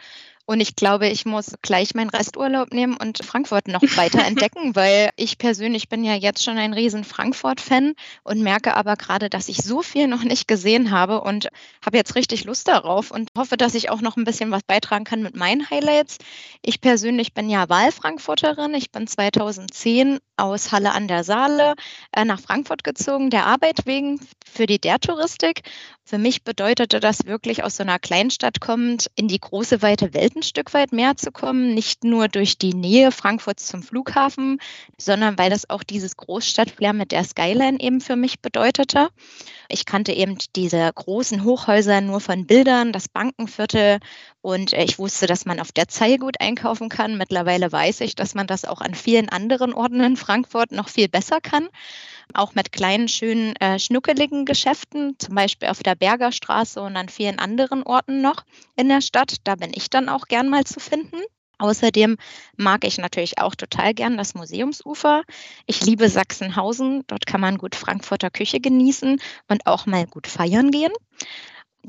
Und 0.48 0.60
ich 0.60 0.76
glaube, 0.76 1.08
ich 1.08 1.26
muss 1.26 1.56
gleich 1.64 1.96
meinen 1.96 2.12
Resturlaub 2.12 2.72
nehmen 2.72 2.96
und 2.98 3.26
Frankfurt 3.26 3.68
noch 3.68 3.82
weiter 3.82 4.24
entdecken, 4.26 4.76
weil 4.76 5.10
ich 5.16 5.40
persönlich 5.40 5.90
bin 5.90 6.04
ja 6.04 6.14
jetzt 6.14 6.44
schon 6.44 6.58
ein 6.58 6.74
riesen 6.74 7.04
Frankfurt-Fan 7.04 7.94
und 8.24 8.42
merke 8.42 8.76
aber 8.76 8.96
gerade, 8.96 9.30
dass 9.30 9.50
ich 9.50 9.58
so 9.58 9.82
viel 9.82 10.08
noch 10.08 10.24
nicht 10.24 10.48
gesehen 10.48 10.92
habe 10.92 11.22
und 11.22 11.50
habe 11.84 11.98
jetzt 11.98 12.16
richtig 12.16 12.44
Lust 12.44 12.68
darauf 12.68 13.10
und 13.10 13.30
hoffe, 13.36 13.58
dass 13.58 13.74
ich 13.74 13.90
auch 13.90 14.02
noch 14.02 14.18
ein 14.18 14.24
bisschen 14.24 14.52
was 14.52 14.62
beitragen 14.64 15.04
kann 15.04 15.24
mit 15.24 15.36
meinen 15.36 15.68
Highlights. 15.70 16.20
Ich 16.62 16.80
persönlich 16.80 17.34
bin 17.34 17.50
ja 17.50 17.68
Wahlfrankfurterin. 17.68 18.76
Ich 18.76 18.92
bin 18.92 19.08
2010 19.08 20.20
aus 20.38 20.72
Halle 20.72 20.92
an 20.92 21.08
der 21.08 21.24
Saale 21.24 21.74
äh, 22.12 22.26
nach 22.26 22.40
Frankfurt 22.40 22.84
gezogen, 22.84 23.30
der 23.30 23.48
Arbeit 23.48 23.86
wegen 23.86 24.20
für 24.46 24.68
die 24.68 24.80
der 24.80 25.00
Touristik. 25.00 25.62
Für 26.04 26.18
mich 26.20 26.44
bedeutete 26.44 27.00
das 27.00 27.26
wirklich 27.26 27.64
aus 27.64 27.78
so 27.78 27.84
einer 27.84 27.98
Kleinstadt 27.98 28.62
kommend 28.62 29.10
in 29.16 29.28
die 29.28 29.40
große 29.40 29.82
weite 29.82 30.14
Welt 30.14 30.35
ein 30.36 30.44
Stück 30.44 30.74
weit 30.74 30.92
mehr 30.92 31.16
zu 31.16 31.32
kommen, 31.32 31.74
nicht 31.74 32.04
nur 32.04 32.28
durch 32.28 32.58
die 32.58 32.74
Nähe 32.74 33.12
Frankfurts 33.12 33.68
zum 33.68 33.82
Flughafen, 33.82 34.60
sondern 35.00 35.38
weil 35.38 35.50
das 35.50 35.70
auch 35.70 35.84
dieses 35.84 36.18
Großstadtflair 36.18 36.94
mit 36.94 37.12
der 37.12 37.24
Skyline 37.24 37.80
eben 37.80 38.02
für 38.02 38.16
mich 38.16 38.42
bedeutete. 38.42 39.10
Ich 39.70 39.86
kannte 39.86 40.12
eben 40.12 40.38
diese 40.56 40.92
großen 40.94 41.44
Hochhäuser 41.44 42.02
nur 42.02 42.20
von 42.20 42.46
Bildern, 42.46 42.92
das 42.92 43.08
Bankenviertel 43.08 44.00
und 44.42 44.74
äh, 44.74 44.84
ich 44.84 45.00
wusste, 45.00 45.26
dass 45.26 45.46
man 45.46 45.60
auf 45.60 45.72
der 45.72 45.88
Zeil 45.88 46.18
gut 46.18 46.40
einkaufen 46.40 46.90
kann. 46.90 47.18
Mittlerweile 47.18 47.72
weiß 47.72 48.02
ich, 48.02 48.16
dass 48.16 48.36
man 48.36 48.46
das 48.46 48.66
auch 48.66 48.82
an 48.82 48.94
vielen 48.94 49.30
anderen 49.30 49.74
Orten 49.74 50.02
in 50.02 50.18
Frankfurt 50.18 50.72
noch 50.72 50.90
viel 50.90 51.08
besser 51.08 51.40
kann. 51.42 51.70
Auch 52.34 52.56
mit 52.56 52.72
kleinen, 52.72 53.08
schönen, 53.08 53.56
äh, 53.58 53.80
schnuckeligen 53.80 54.46
Geschäften, 54.46 55.16
zum 55.20 55.36
Beispiel 55.36 55.70
auf 55.70 55.84
der 55.84 55.96
Bergerstraße 55.96 56.82
und 56.82 56.98
an 56.98 57.10
vielen 57.10 57.40
anderen 57.40 57.84
Orten 57.84 58.22
noch 58.22 58.44
in 58.76 58.90
der 58.90 59.02
Stadt. 59.02 59.36
Da 59.44 59.56
bin 59.56 59.72
ich 59.74 59.90
dann 59.90 60.10
auch 60.10 60.28
gern 60.28 60.50
mal 60.50 60.64
zu 60.64 60.80
finden. 60.80 61.18
Außerdem 61.58 62.18
mag 62.58 62.84
ich 62.84 62.98
natürlich 62.98 63.40
auch 63.40 63.56
total 63.56 63.94
gern 63.94 64.18
das 64.18 64.36
Museumsufer. 64.36 65.24
Ich 65.66 65.86
liebe 65.86 66.10
Sachsenhausen. 66.10 67.04
Dort 67.08 67.26
kann 67.26 67.40
man 67.40 67.58
gut 67.58 67.76
Frankfurter 67.76 68.30
Küche 68.30 68.60
genießen 68.60 69.22
und 69.48 69.66
auch 69.66 69.86
mal 69.86 70.06
gut 70.06 70.28
feiern 70.28 70.72
gehen 70.72 70.92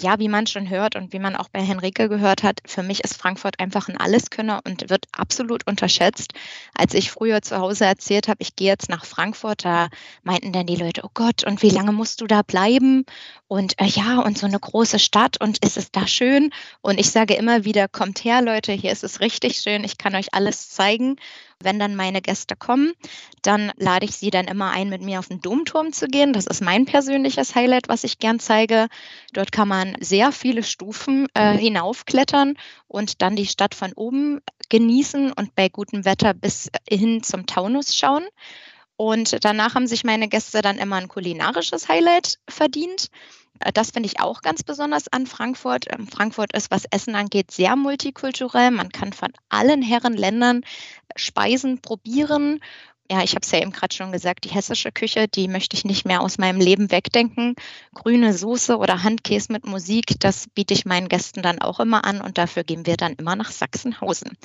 ja, 0.00 0.18
wie 0.18 0.28
man 0.28 0.46
schon 0.46 0.68
hört 0.68 0.96
und 0.96 1.12
wie 1.12 1.18
man 1.18 1.36
auch 1.36 1.48
bei 1.48 1.60
Henrike 1.60 2.08
gehört 2.08 2.42
hat, 2.42 2.60
für 2.66 2.82
mich 2.82 3.02
ist 3.04 3.16
Frankfurt 3.16 3.60
einfach 3.60 3.88
ein 3.88 3.96
Alleskönner 3.96 4.60
und 4.64 4.90
wird 4.90 5.06
absolut 5.12 5.66
unterschätzt. 5.66 6.32
Als 6.74 6.94
ich 6.94 7.10
früher 7.10 7.42
zu 7.42 7.58
Hause 7.58 7.84
erzählt 7.84 8.28
habe, 8.28 8.38
ich 8.40 8.56
gehe 8.56 8.68
jetzt 8.68 8.88
nach 8.88 9.04
Frankfurt, 9.04 9.64
da 9.64 9.88
meinten 10.22 10.52
dann 10.52 10.66
die 10.66 10.76
Leute, 10.76 11.02
oh 11.04 11.10
Gott, 11.14 11.44
und 11.44 11.62
wie 11.62 11.70
lange 11.70 11.92
musst 11.92 12.20
du 12.20 12.26
da 12.26 12.42
bleiben? 12.42 13.04
Und 13.48 13.80
äh, 13.80 13.86
ja, 13.86 14.20
und 14.20 14.38
so 14.38 14.46
eine 14.46 14.58
große 14.58 14.98
Stadt 14.98 15.40
und 15.40 15.64
ist 15.64 15.76
es 15.76 15.90
da 15.90 16.06
schön? 16.06 16.50
Und 16.80 16.98
ich 16.98 17.10
sage 17.10 17.34
immer 17.34 17.64
wieder, 17.64 17.88
kommt 17.88 18.24
her, 18.24 18.42
Leute, 18.42 18.72
hier 18.72 18.92
ist 18.92 19.04
es 19.04 19.20
richtig 19.20 19.58
schön, 19.58 19.84
ich 19.84 19.98
kann 19.98 20.14
euch 20.14 20.34
alles 20.34 20.70
zeigen. 20.70 21.16
Wenn 21.62 21.78
dann 21.78 21.96
meine 21.96 22.20
Gäste 22.20 22.54
kommen, 22.54 22.92
dann 23.42 23.72
lade 23.76 24.04
ich 24.04 24.16
sie 24.16 24.30
dann 24.30 24.46
immer 24.46 24.70
ein, 24.70 24.88
mit 24.88 25.02
mir 25.02 25.18
auf 25.18 25.28
den 25.28 25.40
Domturm 25.40 25.92
zu 25.92 26.06
gehen. 26.06 26.32
Das 26.32 26.46
ist 26.46 26.60
mein 26.60 26.84
persönliches 26.84 27.54
Highlight, 27.54 27.88
was 27.88 28.04
ich 28.04 28.18
gern 28.18 28.38
zeige. 28.38 28.88
Dort 29.32 29.52
kann 29.52 29.68
man 29.68 29.96
sehr 30.00 30.32
viele 30.32 30.62
Stufen 30.62 31.28
äh, 31.34 31.56
hinaufklettern 31.56 32.56
und 32.88 33.22
dann 33.22 33.36
die 33.36 33.46
Stadt 33.46 33.75
von 33.75 33.92
oben 33.94 34.40
genießen 34.68 35.32
und 35.32 35.54
bei 35.54 35.68
gutem 35.68 36.04
Wetter 36.04 36.34
bis 36.34 36.70
hin 36.88 37.22
zum 37.22 37.46
Taunus 37.46 37.96
schauen. 37.96 38.26
Und 38.96 39.44
danach 39.44 39.75
haben 39.75 39.86
sich 39.86 40.04
meine 40.04 40.28
Gäste 40.28 40.62
dann 40.62 40.78
immer 40.78 40.96
ein 40.96 41.08
kulinarisches 41.08 41.88
Highlight 41.88 42.38
verdient. 42.48 43.08
Äh, 43.60 43.72
das 43.72 43.90
finde 43.90 44.08
ich 44.08 44.20
auch 44.20 44.42
ganz 44.42 44.62
besonders 44.62 45.08
an 45.08 45.26
Frankfurt. 45.26 45.86
Ähm, 45.90 46.06
Frankfurt 46.06 46.52
ist, 46.54 46.70
was 46.70 46.84
Essen 46.90 47.14
angeht, 47.14 47.50
sehr 47.50 47.76
multikulturell. 47.76 48.70
Man 48.70 48.90
kann 48.90 49.12
von 49.12 49.32
allen 49.48 49.82
Herren 49.82 50.14
Ländern 50.14 50.62
Speisen 51.16 51.80
probieren. 51.80 52.60
Ja, 53.10 53.22
ich 53.22 53.32
habe 53.36 53.42
es 53.42 53.52
ja 53.52 53.60
eben 53.60 53.70
gerade 53.70 53.94
schon 53.94 54.10
gesagt, 54.10 54.44
die 54.44 54.50
hessische 54.50 54.90
Küche, 54.90 55.28
die 55.28 55.46
möchte 55.46 55.76
ich 55.76 55.84
nicht 55.84 56.06
mehr 56.06 56.22
aus 56.22 56.38
meinem 56.38 56.60
Leben 56.60 56.90
wegdenken. 56.90 57.54
Grüne 57.94 58.32
Soße 58.34 58.76
oder 58.76 59.04
Handkäse 59.04 59.52
mit 59.52 59.64
Musik, 59.64 60.18
das 60.18 60.48
biete 60.54 60.75
ich 60.75 60.86
meinen 60.86 61.08
Gästen 61.08 61.40
dann 61.40 61.60
auch 61.60 61.78
immer 61.78 62.04
an 62.04 62.20
und 62.20 62.36
dafür 62.36 62.64
gehen 62.64 62.84
wir 62.84 62.96
dann 62.96 63.12
immer 63.12 63.36
nach 63.36 63.52
Sachsenhausen 63.52 64.36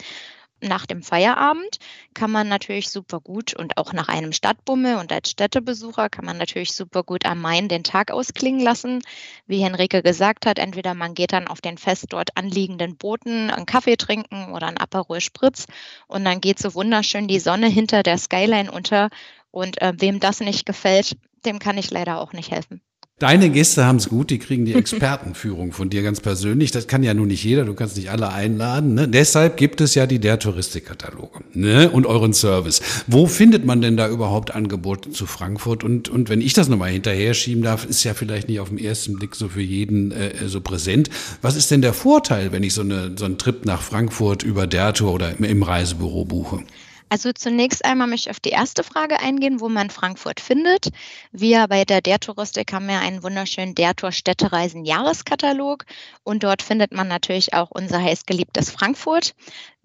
nach 0.62 0.86
dem 0.86 1.04
Feierabend 1.04 1.78
kann 2.14 2.32
man 2.32 2.48
natürlich 2.48 2.90
super 2.90 3.20
gut 3.20 3.54
und 3.54 3.78
auch 3.78 3.94
nach 3.94 4.08
einem 4.08 4.32
Stadtbummel 4.32 4.98
und 4.98 5.12
als 5.12 5.32
Städtebesucher 5.32 6.10
kann 6.10 6.26
man 6.26 6.38
natürlich 6.38 6.74
super 6.74 7.04
gut 7.04 7.26
am 7.26 7.42
Main 7.42 7.68
den 7.68 7.84
Tag 7.84 8.12
ausklingen 8.12 8.62
lassen. 8.62 9.02
Wie 9.48 9.64
Henrike 9.64 10.04
gesagt 10.04 10.46
hat, 10.46 10.60
entweder 10.60 10.94
man 10.94 11.14
geht 11.14 11.34
dann 11.34 11.48
auf 11.48 11.62
den 11.62 11.78
fest 11.78 12.08
dort 12.10 12.38
anliegenden 12.38 12.98
Booten 12.98 13.50
einen 13.50 13.66
Kaffee 13.66 13.98
trinken 13.98 14.54
oder 14.54 14.68
einen 14.68 14.78
Aperol 14.78 15.22
Spritz 15.22 15.68
und 16.08 16.26
dann 16.26 16.42
geht 16.42 16.60
so 16.60 16.74
wunderschön 16.74 17.28
die 17.28 17.40
Sonne 17.40 17.68
hinter 17.68 18.04
der 18.04 18.18
Skyline 18.18 18.72
unter 18.72 19.10
und 19.52 19.82
äh, 19.82 19.94
wem 19.98 20.20
das 20.20 20.40
nicht 20.40 20.66
gefällt, 20.66 21.18
dem 21.46 21.60
kann 21.60 21.78
ich 21.78 21.92
leider 21.92 22.20
auch 22.20 22.34
nicht 22.34 22.52
helfen. 22.52 22.82
Deine 23.22 23.52
Gäste 23.52 23.86
haben 23.86 23.98
es 23.98 24.10
gut, 24.10 24.32
die 24.32 24.40
kriegen 24.40 24.66
die 24.66 24.74
Expertenführung 24.74 25.74
von 25.74 25.92
dir 25.92 26.02
ganz 26.02 26.20
persönlich. 26.22 26.72
Das 26.72 26.88
kann 26.88 27.04
ja 27.04 27.14
nun 27.14 27.28
nicht 27.28 27.44
jeder, 27.44 27.66
du 27.66 27.76
kannst 27.76 27.96
nicht 27.96 28.10
alle 28.10 28.34
einladen. 28.34 28.96
Ne? 28.96 29.08
Deshalb 29.08 29.58
gibt 29.58 29.80
es 29.80 29.94
ja 29.94 30.08
die 30.08 30.18
der 30.18 30.40
Touristikkataloge 30.40 31.42
ne? 31.54 31.92
und 31.92 32.08
euren 32.08 32.34
Service. 32.34 32.82
Wo 33.06 33.28
findet 33.28 33.64
man 33.64 33.80
denn 33.80 33.96
da 33.96 34.10
überhaupt 34.10 34.56
Angebote 34.56 35.12
zu 35.12 35.28
Frankfurt? 35.28 35.84
Und, 35.84 36.10
und 36.10 36.30
wenn 36.30 36.42
ich 36.42 36.54
das 36.54 36.68
nochmal 36.68 36.90
hinterher 36.90 37.36
schieben 37.36 37.62
darf, 37.62 37.86
ist 37.86 38.04
ja 38.04 38.16
vielleicht 38.16 38.50
nicht 38.50 38.60
auf 38.60 38.70
den 38.70 38.80
ersten 38.80 39.20
Blick 39.20 39.36
so 39.36 39.50
für 39.50 39.62
jeden 39.62 40.12
äh, 40.12 40.48
so 40.48 40.60
präsent. 40.60 41.12
Was 41.44 41.56
ist 41.56 41.70
denn 41.70 41.84
der 41.84 41.94
Vorteil, 41.94 42.52
wenn 42.52 42.64
ich 42.64 42.74
so, 42.74 42.82
eine, 42.82 43.12
so 43.16 43.26
einen 43.26 43.38
Trip 43.38 43.68
nach 43.68 43.84
Frankfurt 43.84 44.42
über 44.42 44.66
der 44.66 44.94
Tour 44.94 45.14
oder 45.14 45.38
im, 45.38 45.44
im 45.44 45.62
Reisebüro 45.62 46.26
buche? 46.26 46.64
Also 47.12 47.34
zunächst 47.34 47.84
einmal 47.84 48.08
möchte 48.08 48.30
ich 48.30 48.32
auf 48.32 48.40
die 48.40 48.52
erste 48.52 48.86
Frage 48.86 49.20
eingehen, 49.20 49.60
wo 49.60 49.68
man 49.68 49.90
Frankfurt 49.90 50.40
findet. 50.40 50.92
Wir 51.34 51.68
bei 51.68 51.84
der 51.84 52.00
Der 52.00 52.22
Touristik 52.22 52.72
haben 52.72 52.90
ja 52.90 53.02
einen 53.02 53.22
wunderschönen 53.22 53.76
Der 53.76 53.94
Tour 53.98 54.14
Städtereisen 54.14 54.86
Jahreskatalog 54.86 55.84
und 56.24 56.44
dort 56.44 56.62
findet 56.62 56.94
man 56.94 57.10
natürlich 57.10 57.54
auch 57.54 57.70
unser 57.70 58.02
heißgeliebtes 58.02 58.72
Frankfurt. 58.72 59.36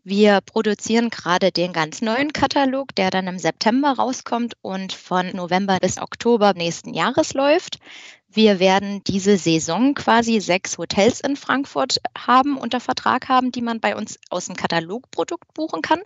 Wir 0.04 0.40
produzieren 0.40 1.10
gerade 1.10 1.50
den 1.50 1.72
ganz 1.72 2.00
neuen 2.00 2.32
Katalog, 2.32 2.94
der 2.94 3.10
dann 3.10 3.26
im 3.26 3.40
September 3.40 3.94
rauskommt 3.94 4.54
und 4.62 4.92
von 4.92 5.30
November 5.34 5.78
bis 5.80 5.98
Oktober 5.98 6.54
nächsten 6.54 6.94
Jahres 6.94 7.34
läuft. 7.34 7.80
Wir 8.28 8.60
werden 8.60 9.02
diese 9.02 9.36
Saison 9.36 9.94
quasi 9.94 10.38
sechs 10.38 10.78
Hotels 10.78 11.22
in 11.22 11.34
Frankfurt 11.34 12.00
haben, 12.16 12.56
unter 12.56 12.78
Vertrag 12.78 13.28
haben, 13.28 13.50
die 13.50 13.62
man 13.62 13.80
bei 13.80 13.96
uns 13.96 14.20
aus 14.30 14.46
dem 14.46 14.54
Katalogprodukt 14.54 15.52
buchen 15.54 15.82
kann. 15.82 16.02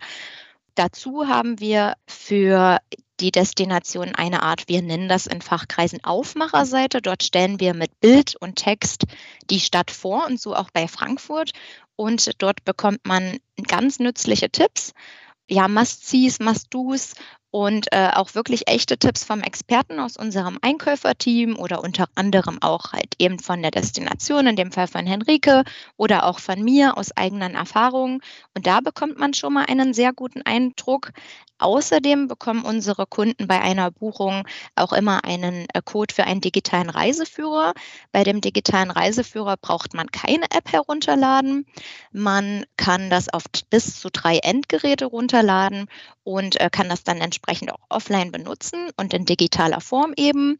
Dazu 0.75 1.27
haben 1.27 1.61
wir 1.61 1.95
für 2.07 2.79
die 3.21 3.31
Destination 3.31 4.15
eine 4.15 4.43
Art, 4.43 4.69
wir 4.69 4.83
nennen 4.83 5.09
das 5.09 5.27
in 5.27 5.43
Fachkreisen 5.43 6.03
Aufmacherseite. 6.05 7.03
Dort 7.03 7.23
stellen 7.23 7.61
wir 7.61 7.75
mit 7.75 8.01
Bild 8.01 8.37
und 8.37 8.57
Text 8.57 9.05
die 9.51 9.61
Stadt 9.61 9.91
vor 9.91 10.27
und 10.27 10.41
so 10.41 10.55
auch 10.55 10.71
bei 10.73 10.89
Frankfurt. 10.89 11.53
Und 11.97 12.43
dort 12.43 12.65
bekommt 12.65 13.07
man 13.07 13.39
ganz 13.67 13.99
nützliche 13.99 14.51
Tipps. 14.51 14.93
Ja, 15.49 15.69
Must-Sees, 15.69 16.41
Must-Dos 16.41 17.15
und 17.51 17.93
äh, 17.93 18.11
auch 18.15 18.35
wirklich 18.35 18.69
echte 18.69 18.99
Tipps 18.99 19.25
vom 19.25 19.41
Experten 19.41 19.99
aus 19.99 20.17
unserem 20.17 20.59
Einkäuferteam 20.63 21.57
oder 21.57 21.83
unter 21.83 22.09
anderem 22.15 22.63
auch 22.63 22.93
halt 22.93 23.15
eben 23.19 23.39
von 23.39 23.63
der 23.63 23.71
Destination, 23.71 24.47
in 24.47 24.57
dem 24.57 24.73
Fall 24.73 24.87
von 24.87 25.07
Henrike 25.07 25.65
oder 25.97 26.27
auch 26.27 26.39
von 26.39 26.63
mir 26.63 26.97
aus 26.97 27.17
eigenen 27.17 27.55
Erfahrungen. 27.55 28.21
Und 28.55 28.67
da 28.67 28.81
bekommt 28.81 29.19
man 29.19 29.35
schon 29.35 29.53
mal 29.53 29.67
einen 29.67 29.95
sehr 29.95 30.13
guten 30.13 30.43
Eindruck. 30.43 31.13
Außerdem 31.61 32.27
bekommen 32.27 32.65
unsere 32.65 33.07
Kunden 33.07 33.47
bei 33.47 33.61
einer 33.61 33.91
Buchung 33.91 34.49
auch 34.75 34.93
immer 34.93 35.25
einen 35.25 35.67
äh, 35.75 35.83
Code 35.85 36.15
für 36.15 36.25
einen 36.25 36.41
digitalen 36.41 36.91
Reiseführer. 36.91 37.75
Bei 38.13 38.25
dem 38.25 38.41
digitalen 38.41 38.91
Reiseführer 38.91 39.57
braucht 39.57 39.95
man 39.95 40.11
keine 40.11 40.45
App 40.51 40.73
herunterladen. 40.73 41.67
Man 42.13 42.65
kann 42.77 43.11
das 43.11 43.29
auf 43.29 43.45
bis 43.69 44.01
zu 44.01 44.09
drei 44.11 44.39
Endgeräte 44.39 45.05
runterladen 45.05 45.87
und 46.25 46.61
äh, 46.61 46.71
kann 46.71 46.89
das 46.89 47.05
dann 47.05 47.19
entsprechend 47.19 47.73
auch 47.73 47.85
offline 47.91 48.33
benutzen 48.33 48.91
und 48.97 49.13
in 49.13 49.27
digitaler 49.27 49.81
Form 49.81 50.15
eben. 50.17 50.59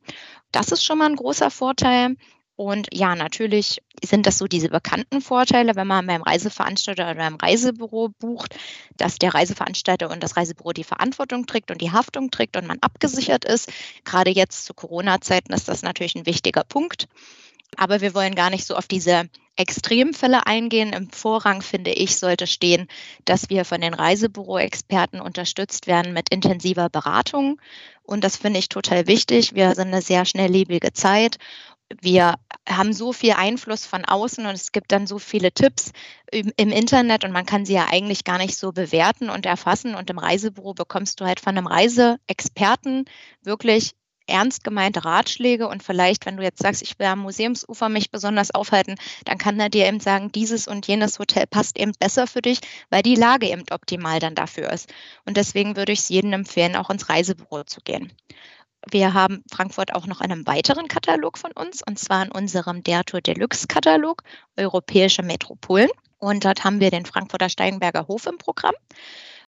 Das 0.53 0.71
ist 0.73 0.85
schon 0.85 0.99
mal 0.99 1.09
ein 1.09 1.17
großer 1.17 1.51
Vorteil. 1.51 2.17
Und 2.61 2.89
ja, 2.93 3.15
natürlich 3.17 3.81
sind 4.05 4.27
das 4.27 4.37
so 4.37 4.47
diese 4.47 4.69
bekannten 4.69 5.23
Vorteile, 5.23 5.77
wenn 5.77 5.87
man 5.87 6.07
beim 6.07 6.21
Reiseveranstalter 6.21 7.05
oder 7.05 7.15
beim 7.15 7.37
Reisebüro 7.37 8.11
bucht, 8.11 8.55
dass 8.99 9.17
der 9.17 9.33
Reiseveranstalter 9.33 10.11
und 10.11 10.23
das 10.23 10.37
Reisebüro 10.37 10.75
die 10.75 10.85
Verantwortung 10.85 11.47
trägt 11.47 11.71
und 11.71 11.81
die 11.81 11.91
Haftung 11.91 12.31
trägt 12.31 12.59
und 12.59 12.67
man 12.67 12.77
abgesichert 12.83 13.47
ist. 13.47 13.73
Gerade 14.05 14.29
jetzt 14.29 14.67
zu 14.67 14.75
Corona-Zeiten 14.75 15.55
ist 15.55 15.69
das 15.69 15.81
natürlich 15.81 16.17
ein 16.17 16.27
wichtiger 16.27 16.65
Punkt. 16.65 17.09
Aber 17.79 18.03
wir 18.03 18.13
wollen 18.13 18.35
gar 18.35 18.51
nicht 18.51 18.67
so 18.67 18.77
auf 18.77 18.87
diese 18.87 19.31
Extremfälle 19.57 20.47
eingehen. 20.47 20.93
Im 20.93 21.09
Vorrang, 21.09 21.63
finde 21.63 21.93
ich, 21.93 22.17
sollte 22.17 22.47
stehen, 22.47 22.89
dass 23.25 23.49
wir 23.49 23.65
von 23.65 23.81
den 23.81 23.95
Reisebüro-Experten 23.95 25.23
unterstützt 25.23 25.87
werden 25.87 26.13
mit 26.13 26.29
intensiver 26.29 26.91
Beratung. 26.91 27.59
Und 28.03 28.23
das 28.23 28.37
finde 28.37 28.59
ich 28.59 28.69
total 28.69 29.07
wichtig. 29.07 29.55
Wir 29.55 29.75
sind 29.75 29.89
eine 29.89 30.03
sehr 30.03 30.27
schnelllebige 30.27 30.93
Zeit 30.93 31.39
wir 32.01 32.35
haben 32.69 32.93
so 32.93 33.13
viel 33.13 33.33
Einfluss 33.33 33.87
von 33.87 34.05
außen 34.05 34.47
und 34.47 34.55
es 34.55 34.73
gibt 34.73 34.93
dann 34.93 35.07
so 35.07 35.19
viele 35.19 35.53
Tipps 35.53 35.93
im, 36.31 36.53
im, 36.57 36.71
Internet 36.71 37.25
und 37.25 37.33
man 37.33 37.47
kann 37.47 37.65
sie 37.65 37.75
ja 37.75 37.89
eigentlich 37.91 38.25
gar 38.25 38.39
nicht 38.39 38.57
so 38.57 38.73
bewerten 38.73 39.31
und 39.31 39.47
erfassen. 39.47 39.95
Und 39.95 40.11
im 40.11 40.19
Reisebüro 40.19 40.75
bekommst 40.75 41.21
du 41.21 41.25
halt 41.25 41.41
von 41.41 41.57
einem 41.57 41.67
Reiseexperten 41.67 43.07
wirklich 43.43 43.95
ernst 44.31 44.65
gemeinte 44.65 45.05
Ratschläge 45.05 45.69
und 45.69 45.83
vielleicht, 45.83 46.25
wenn 46.25 46.37
du 46.37 46.43
jetzt 46.43 46.63
sagst, 46.63 46.83
ich 46.83 46.99
will 46.99 47.07
am 47.07 47.21
Museumsufer 47.21 47.89
mich 47.89 48.11
besonders 48.11 48.55
aufhalten, 48.55 48.95
dann 49.25 49.39
kann 49.39 49.59
er 49.59 49.69
dir 49.69 49.87
eben 49.87 50.01
sagen, 50.01 50.33
dieses 50.33 50.69
und 50.69 50.87
jenes 50.87 51.19
Hotel 51.19 51.47
passt 51.47 51.79
eben 51.79 51.93
besser 51.99 52.27
für 52.27 52.41
dich, 52.41 52.61
weil 52.89 53.03
die 53.03 53.17
Lage 53.17 53.49
eben 53.49 53.65
optimal 53.71 54.21
dann 54.21 54.35
dafür 54.35 54.71
ist. 54.71 54.93
Und 55.27 55.37
deswegen 55.37 55.77
würde 55.77 55.93
ich 55.93 56.01
es 56.01 56.09
jedem 56.09 56.33
empfehlen, 56.33 56.77
auch 56.77 56.91
ins 56.91 57.09
Reisebüro 57.09 57.65
zu 57.65 57.81
gehen. 57.81 58.13
Wir 58.89 59.13
haben 59.13 59.43
Frankfurt 59.51 59.95
auch 59.95 60.07
noch 60.07 60.21
einen 60.21 60.47
weiteren 60.47 60.89
Katalog 60.89 61.37
von 61.37 61.53
uns, 61.53 61.83
und 61.87 61.99
zwar 61.99 62.25
in 62.25 62.33
unserem 62.33 62.83
Der 62.83 63.05
Tour 63.05 63.21
Deluxe 63.21 63.67
Katalog 63.67 64.23
Europäische 64.57 65.23
Metropolen. 65.23 65.91
Und 66.19 66.45
dort 66.45 66.65
haben 66.65 66.81
wir 66.81 66.91
den 66.91 67.07
Frankfurter 67.07 67.49
Steigenberger 67.49 68.07
Hof 68.09 68.27
im 68.27 68.39
Programm. 68.39 68.75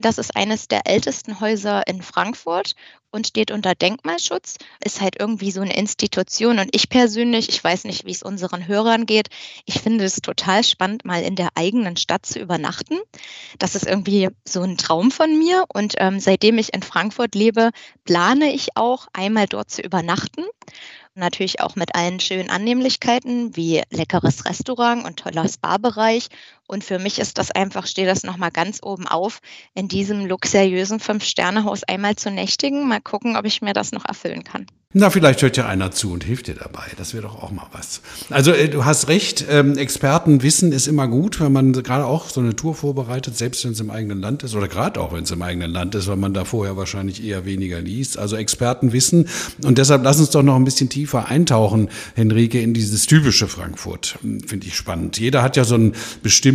Das 0.01 0.17
ist 0.17 0.35
eines 0.35 0.67
der 0.67 0.87
ältesten 0.87 1.39
Häuser 1.39 1.85
in 1.87 2.01
Frankfurt 2.01 2.75
und 3.11 3.27
steht 3.27 3.51
unter 3.51 3.75
Denkmalschutz, 3.75 4.55
ist 4.83 4.99
halt 4.99 5.19
irgendwie 5.19 5.51
so 5.51 5.61
eine 5.61 5.75
Institution. 5.75 6.59
Und 6.59 6.69
ich 6.73 6.89
persönlich, 6.89 7.49
ich 7.49 7.63
weiß 7.63 7.83
nicht, 7.83 8.05
wie 8.05 8.11
es 8.11 8.23
unseren 8.23 8.67
Hörern 8.67 9.05
geht, 9.05 9.27
ich 9.65 9.79
finde 9.79 10.05
es 10.05 10.15
total 10.15 10.63
spannend, 10.63 11.05
mal 11.05 11.21
in 11.21 11.35
der 11.35 11.49
eigenen 11.55 11.97
Stadt 11.97 12.25
zu 12.25 12.39
übernachten. 12.39 12.97
Das 13.59 13.75
ist 13.75 13.85
irgendwie 13.85 14.29
so 14.47 14.61
ein 14.61 14.77
Traum 14.77 15.11
von 15.11 15.37
mir. 15.37 15.65
Und 15.71 15.95
ähm, 15.97 16.19
seitdem 16.19 16.57
ich 16.57 16.73
in 16.73 16.81
Frankfurt 16.81 17.35
lebe, 17.35 17.69
plane 18.03 18.53
ich 18.53 18.69
auch, 18.75 19.07
einmal 19.13 19.45
dort 19.45 19.69
zu 19.69 19.81
übernachten. 19.81 20.43
Natürlich 21.13 21.59
auch 21.59 21.75
mit 21.75 21.93
allen 21.93 22.21
schönen 22.21 22.49
Annehmlichkeiten 22.49 23.57
wie 23.57 23.83
leckeres 23.89 24.45
Restaurant 24.45 25.03
und 25.03 25.19
toller 25.19 25.47
Spa-Bereich 25.47 26.29
Und 26.71 26.85
für 26.85 26.99
mich 26.99 27.19
ist 27.19 27.37
das 27.37 27.51
einfach, 27.51 27.85
steht 27.85 28.07
das 28.07 28.23
nochmal 28.23 28.49
ganz 28.49 28.79
oben 28.81 29.05
auf, 29.05 29.41
in 29.73 29.89
diesem 29.89 30.25
luxuriösen 30.25 31.01
Fünf-Sterne-Haus 31.01 31.83
einmal 31.83 32.15
zu 32.15 32.31
nächtigen. 32.31 32.87
Mal 32.87 33.01
gucken, 33.01 33.35
ob 33.35 33.43
ich 33.43 33.61
mir 33.61 33.73
das 33.73 33.91
noch 33.91 34.05
erfüllen 34.05 34.45
kann. 34.45 34.67
Na, 34.93 35.09
vielleicht 35.09 35.41
hört 35.41 35.55
ja 35.55 35.67
einer 35.67 35.91
zu 35.91 36.11
und 36.11 36.25
hilft 36.25 36.47
dir 36.47 36.55
dabei. 36.55 36.83
Das 36.97 37.13
wäre 37.13 37.23
doch 37.23 37.41
auch 37.41 37.51
mal 37.51 37.67
was. 37.71 38.01
Also 38.29 38.51
äh, 38.51 38.67
du 38.67 38.83
hast 38.83 39.07
recht, 39.07 39.45
ähm, 39.49 39.77
Expertenwissen 39.77 40.73
ist 40.73 40.87
immer 40.87 41.07
gut, 41.07 41.39
wenn 41.39 41.53
man 41.53 41.71
gerade 41.71 42.05
auch 42.05 42.29
so 42.29 42.41
eine 42.41 42.57
Tour 42.57 42.75
vorbereitet, 42.75 43.37
selbst 43.37 43.63
wenn 43.63 43.71
es 43.71 43.79
im 43.79 43.89
eigenen 43.89 44.19
Land 44.19 44.43
ist 44.43 44.53
oder 44.53 44.67
gerade 44.67 44.99
auch 44.99 45.13
wenn 45.13 45.23
es 45.23 45.31
im 45.31 45.41
eigenen 45.41 45.71
Land 45.71 45.95
ist, 45.95 46.07
weil 46.07 46.17
man 46.17 46.33
da 46.33 46.43
vorher 46.43 46.75
wahrscheinlich 46.75 47.23
eher 47.23 47.45
weniger 47.45 47.79
liest. 47.79 48.17
Also 48.17 48.35
Expertenwissen. 48.35 49.29
Und 49.63 49.77
deshalb 49.77 50.03
lass 50.03 50.19
uns 50.19 50.31
doch 50.31 50.43
noch 50.43 50.57
ein 50.57 50.65
bisschen 50.65 50.89
tiefer 50.89 51.29
eintauchen, 51.29 51.87
Henrike, 52.15 52.59
in 52.59 52.73
dieses 52.73 53.05
typische 53.05 53.47
Frankfurt. 53.47 54.17
Hm, 54.21 54.41
finde 54.41 54.67
ich 54.67 54.75
spannend. 54.75 55.17
Jeder 55.17 55.41
hat 55.41 55.55
ja 55.55 55.63
so 55.63 55.75
ein 55.75 55.93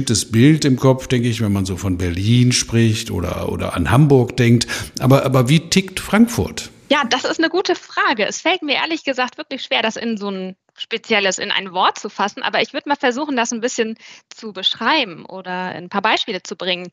bestimmtes 0.07 0.31
Bild 0.31 0.65
im 0.65 0.77
Kopf, 0.77 1.09
denke 1.09 1.29
ich, 1.29 1.41
wenn 1.41 1.53
man 1.53 1.65
so 1.65 1.77
von 1.77 1.99
Berlin 1.99 2.53
spricht 2.53 3.11
oder, 3.11 3.51
oder 3.51 3.75
an 3.75 3.91
Hamburg 3.91 4.37
denkt. 4.37 4.67
Aber, 5.01 5.25
aber 5.25 5.49
wie 5.49 5.69
tickt 5.69 5.99
Frankfurt? 5.99 6.71
Ja, 6.91 7.03
das 7.11 7.25
ist 7.25 7.41
eine 7.41 7.49
gute 7.49 7.75
Frage. 7.75 8.25
Es 8.25 8.41
fällt 8.41 8.63
mir 8.63 8.77
ehrlich 8.77 9.03
gesagt 9.03 9.37
wirklich 9.37 9.63
schwer, 9.63 9.83
das 9.83 9.97
in 9.97 10.17
so 10.17 10.31
ein 10.31 10.57
spezielles, 10.79 11.39
in 11.39 11.51
ein 11.51 11.73
Wort 11.73 11.99
zu 11.99 12.09
fassen, 12.09 12.43
aber 12.43 12.63
ich 12.63 12.73
würde 12.73 12.89
mal 12.89 12.97
versuchen, 12.97 13.35
das 13.35 13.51
ein 13.51 13.61
bisschen 13.61 13.97
zu 14.29 14.53
beschreiben 14.53 15.25
oder 15.27 15.51
ein 15.51 15.89
paar 15.89 16.03
Beispiele 16.03 16.43
zu 16.43 16.55
bringen. 16.55 16.91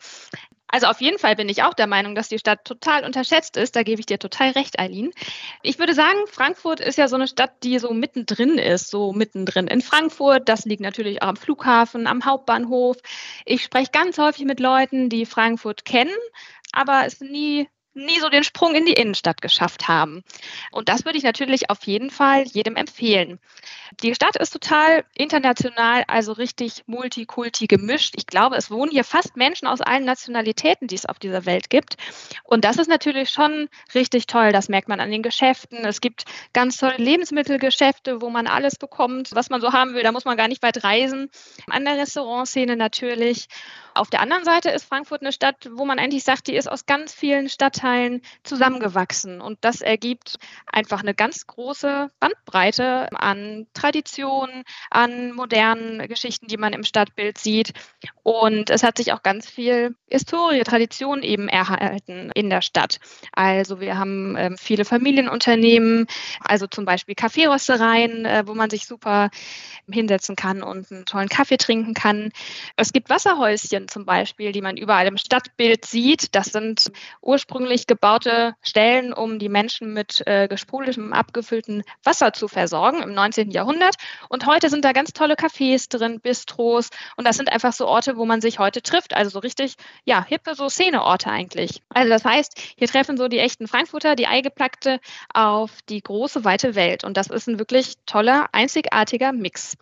Also 0.74 0.88
auf 0.88 1.02
jeden 1.02 1.20
Fall 1.20 1.36
bin 1.36 1.50
ich 1.50 1.62
auch 1.62 1.76
der 1.76 1.86
Meinung, 1.86 2.16
dass 2.16 2.30
die 2.30 2.40
Stadt 2.40 2.66
total 2.66 3.06
unterschätzt 3.06 3.58
ist. 3.58 3.76
Da 3.76 3.84
gebe 3.84 4.00
ich 4.00 4.08
dir 4.08 4.18
total 4.18 4.50
recht, 4.50 4.80
Eileen. 4.80 5.12
Ich 5.62 5.78
würde 5.78 5.94
sagen, 5.94 6.18
Frankfurt 6.26 6.80
ist 6.80 6.98
ja 6.98 7.08
so 7.08 7.16
eine 7.16 7.28
Stadt, 7.28 7.52
die 7.62 7.78
so 7.78 7.94
mittendrin 7.94 8.58
ist, 8.58 8.90
so 8.90 9.14
mittendrin 9.14 9.68
in 9.68 9.82
Frankfurt. 9.82 10.50
Das 10.50 10.66
liegt 10.66 10.82
natürlich 10.82 11.22
auch 11.22 11.28
am 11.28 11.36
Flughafen, 11.36 12.08
am 12.08 12.26
Hauptbahnhof. 12.26 12.98
Ich 13.46 13.62
spreche 13.62 13.92
ganz 13.92 14.18
häufig 14.18 14.46
mit 14.46 14.60
Leuten, 14.60 15.10
die 15.10 15.28
Frankfurt 15.28 15.86
kennen, 15.86 16.10
aber 16.72 17.04
es 17.06 17.22
nie 17.22 17.70
nie 17.94 18.20
so 18.20 18.30
den 18.30 18.44
Sprung 18.44 18.76
in 18.76 18.86
die 18.86 18.94
Innenstadt 18.94 19.42
geschafft 19.42 19.88
haben. 19.88 20.24
Und 20.72 20.90
das 20.90 21.06
würde 21.06 21.18
ich 21.18 21.24
natürlich 21.24 21.70
auf 21.70 21.84
jeden 21.84 22.10
Fall 22.10 22.44
jedem 22.44 22.76
empfehlen. 22.76 23.40
Die 24.02 24.16
Stadt 24.16 24.36
ist 24.36 24.52
total 24.52 25.06
international, 25.14 26.04
also 26.08 26.32
richtig 26.32 26.84
multikulti 26.88 27.68
gemischt. 27.68 28.16
Ich 28.18 28.26
glaube, 28.26 28.56
es 28.56 28.72
wohnen 28.72 28.92
hier 28.92 29.04
fast 29.04 29.38
Menschen 29.38 29.68
aus 29.68 29.82
allen 29.82 30.06
Nationalitäten, 30.06 30.88
die 30.88 30.96
es 30.96 31.06
auf 31.06 31.20
dieser 31.20 31.46
Welt 31.46 31.70
gibt. 31.70 31.98
Und 32.44 32.66
das 32.66 32.78
ist 32.78 32.88
natürlich 32.88 33.30
schon 33.30 33.70
richtig 33.94 34.26
toll. 34.26 34.52
Das 34.52 34.70
merkt 34.70 34.90
man 34.90 35.00
an 35.00 35.12
den 35.12 35.22
Geschäften. 35.22 35.86
Es 35.86 36.02
gibt 36.02 36.26
ganz 36.54 36.78
tolle 36.78 36.98
Lebensmittelgeschäfte, 36.98 38.22
wo 38.22 38.30
man 38.30 38.48
alles 38.48 38.78
bekommt, 38.78 39.30
was 39.34 39.50
man 39.50 39.62
so 39.62 39.74
haben 39.74 39.94
will. 39.94 40.04
Da 40.04 40.12
muss 40.12 40.26
man 40.26 40.38
gar 40.38 40.48
nicht 40.48 40.64
weit 40.64 40.84
reisen. 40.84 41.30
An 41.70 41.86
der 41.86 41.98
Restaurantszene 41.98 42.76
natürlich. 42.76 43.48
Auf 43.96 44.10
der 44.10 44.22
anderen 44.22 44.44
Seite 44.44 44.70
ist 44.70 44.86
Frankfurt 44.86 45.22
eine 45.22 45.32
Stadt, 45.32 45.70
wo 45.72 45.86
man 45.86 46.00
eigentlich 46.00 46.24
sagt, 46.24 46.48
die 46.48 46.56
ist 46.56 46.70
aus 46.70 46.86
ganz 46.86 47.14
vielen 47.14 47.48
Stadtteilen 47.48 48.22
zusammengewachsen. 48.44 49.40
Und 49.40 49.60
das 49.62 49.82
ergibt 49.82 50.38
einfach 50.66 51.02
eine 51.02 51.14
ganz 51.14 51.46
große 51.46 52.10
Bandbreite 52.20 53.10
an 53.12 53.68
Traditionen, 53.74 54.64
an 54.90 55.34
modernen 55.34 56.08
Geschichten, 56.08 56.48
die 56.48 56.58
man 56.58 56.74
im 56.74 56.84
Stadtbild 56.84 57.38
sieht. 57.38 57.74
Und 58.24 58.70
es 58.70 58.84
hat 58.84 58.98
sich 58.98 59.14
auch 59.14 59.22
ganz 59.22 59.48
viel 59.48 59.96
Historie, 60.08 60.64
Tradition 60.64 61.22
eben 61.22 61.48
erhalten 61.48 62.32
in 62.34 62.50
der 62.50 62.62
Stadt. 62.62 63.00
Also 63.32 63.80
wir 63.80 63.98
haben 63.98 64.36
äh, 64.36 64.52
viele 64.58 64.86
Familienunternehmen, 64.86 66.08
also 66.40 66.66
zum 66.68 66.86
Beispiel 66.86 67.16
Kaffeeröstereien, 67.16 68.26
äh, 68.26 68.44
wo 68.48 68.56
man 68.56 68.70
sich 68.70 68.86
super 68.88 69.30
hinsetzen 69.92 70.36
kann 70.36 70.64
und 70.64 70.92
einen 70.92 71.06
tollen 71.06 71.30
Kaffee 71.30 71.58
trinken 71.58 71.94
kann. 71.94 72.32
Es 72.76 72.92
gibt 72.92 73.10
Wasserhäuschen 73.10 73.83
Stellen 73.84 73.88
zum 73.88 74.06
Beispiel, 74.06 74.52
die 74.52 74.62
man 74.62 74.78
überall 74.78 75.08
im 75.08 75.18
Stadtbild 75.18 75.86
sieht. 75.86 76.36
Das 76.36 76.48
sind 76.48 76.92
ursprünglich 77.22 77.88
gebaute 77.88 78.56
Stellen, 78.62 79.14
um 79.14 79.40
die 79.40 79.50
Menschen 79.50 79.94
mit 79.94 80.24
äh, 80.26 80.48
gesprudeltem, 80.48 81.14
abgefülltem 81.14 81.84
Wasser 82.04 82.34
zu 82.34 82.48
versorgen 82.48 83.02
im 83.02 83.14
19. 83.14 83.52
Jahrhundert. 83.52 83.96
Und 84.30 84.46
heute 84.46 84.70
sind 84.70 84.86
da 84.86 84.92
ganz 84.92 85.14
tolle 85.14 85.36
Cafés 85.36 85.90
drin, 85.90 86.20
Bistros. 86.20 86.90
Und 87.18 87.26
das 87.28 87.38
sind 87.38 87.52
einfach 87.52 87.74
so 87.74 87.88
Orte, 87.88 88.18
wo 88.18 88.26
man 88.26 88.42
sich 88.42 88.60
heute 88.60 88.82
trifft. 88.82 89.14
Also 89.14 89.32
so 89.32 89.40
richtig, 89.40 89.76
ja, 90.06 90.24
hippe, 90.24 90.56
so 90.56 90.70
Szeneorte 90.70 91.30
eigentlich. 91.30 91.82
Also 91.90 92.10
das 92.10 92.26
heißt, 92.26 92.60
hier 92.78 92.88
treffen 92.88 93.18
so 93.18 93.28
die 93.28 93.40
echten 93.40 93.68
Frankfurter, 93.68 94.16
die 94.16 94.28
Eigeplackte 94.28 95.00
auf 95.34 95.72
die 95.90 96.02
große, 96.02 96.44
weite 96.44 96.76
Welt. 96.76 97.04
Und 97.04 97.18
das 97.18 97.28
ist 97.28 97.48
ein 97.48 97.60
wirklich 97.60 97.94
toller, 98.06 98.50
einzigartiger 98.52 99.32
Mix 99.34 99.78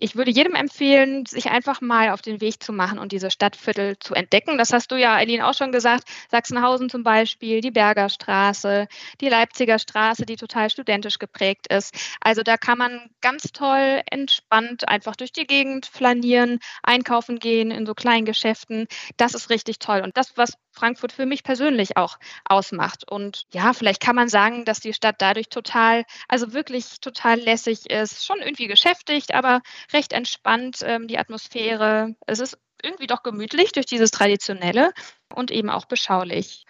ich 0.00 0.16
würde 0.16 0.30
jedem 0.30 0.54
empfehlen, 0.54 1.26
sich 1.26 1.50
einfach 1.50 1.80
mal 1.80 2.10
auf 2.10 2.22
den 2.22 2.40
Weg 2.40 2.62
zu 2.62 2.72
machen 2.72 2.98
und 2.98 3.12
diese 3.12 3.30
Stadtviertel 3.30 3.98
zu 3.98 4.14
entdecken. 4.14 4.58
Das 4.58 4.72
hast 4.72 4.90
du 4.90 4.96
ja, 4.96 5.14
Eileen, 5.14 5.42
auch 5.42 5.54
schon 5.54 5.72
gesagt. 5.72 6.04
Sachsenhausen 6.30 6.88
zum 6.88 7.02
Beispiel, 7.02 7.60
die 7.60 7.70
Bergerstraße, 7.70 8.88
die 9.20 9.28
Leipziger 9.28 9.78
Straße, 9.78 10.24
die 10.24 10.36
total 10.36 10.70
studentisch 10.70 11.18
geprägt 11.18 11.66
ist. 11.68 11.94
Also 12.20 12.42
da 12.42 12.56
kann 12.56 12.78
man 12.78 13.10
ganz 13.20 13.52
toll 13.52 14.00
entspannt 14.10 14.88
einfach 14.88 15.16
durch 15.16 15.32
die 15.32 15.46
Gegend 15.46 15.86
flanieren, 15.86 16.58
einkaufen 16.82 17.38
gehen 17.38 17.70
in 17.70 17.84
so 17.84 17.94
kleinen 17.94 18.24
Geschäften. 18.24 18.86
Das 19.18 19.34
ist 19.34 19.50
richtig 19.50 19.78
toll. 19.78 20.00
Und 20.00 20.16
das, 20.16 20.36
was 20.36 20.54
Frankfurt 20.80 21.12
für 21.12 21.26
mich 21.26 21.44
persönlich 21.44 21.96
auch 21.96 22.18
ausmacht. 22.44 23.10
Und 23.10 23.44
ja, 23.52 23.72
vielleicht 23.72 24.00
kann 24.00 24.16
man 24.16 24.28
sagen, 24.28 24.64
dass 24.64 24.80
die 24.80 24.94
Stadt 24.94 25.16
dadurch 25.18 25.48
total, 25.50 26.04
also 26.26 26.52
wirklich 26.52 27.00
total 27.00 27.38
lässig 27.38 27.90
ist, 27.90 28.24
schon 28.24 28.38
irgendwie 28.38 28.66
geschäftigt, 28.66 29.34
aber 29.34 29.60
recht 29.92 30.12
entspannt, 30.12 30.78
ähm, 30.82 31.06
die 31.06 31.18
Atmosphäre. 31.18 32.16
Es 32.26 32.40
ist 32.40 32.58
irgendwie 32.82 33.06
doch 33.06 33.22
gemütlich 33.22 33.72
durch 33.72 33.86
dieses 33.86 34.10
Traditionelle 34.10 34.92
und 35.34 35.50
eben 35.50 35.68
auch 35.68 35.84
beschaulich. 35.84 36.64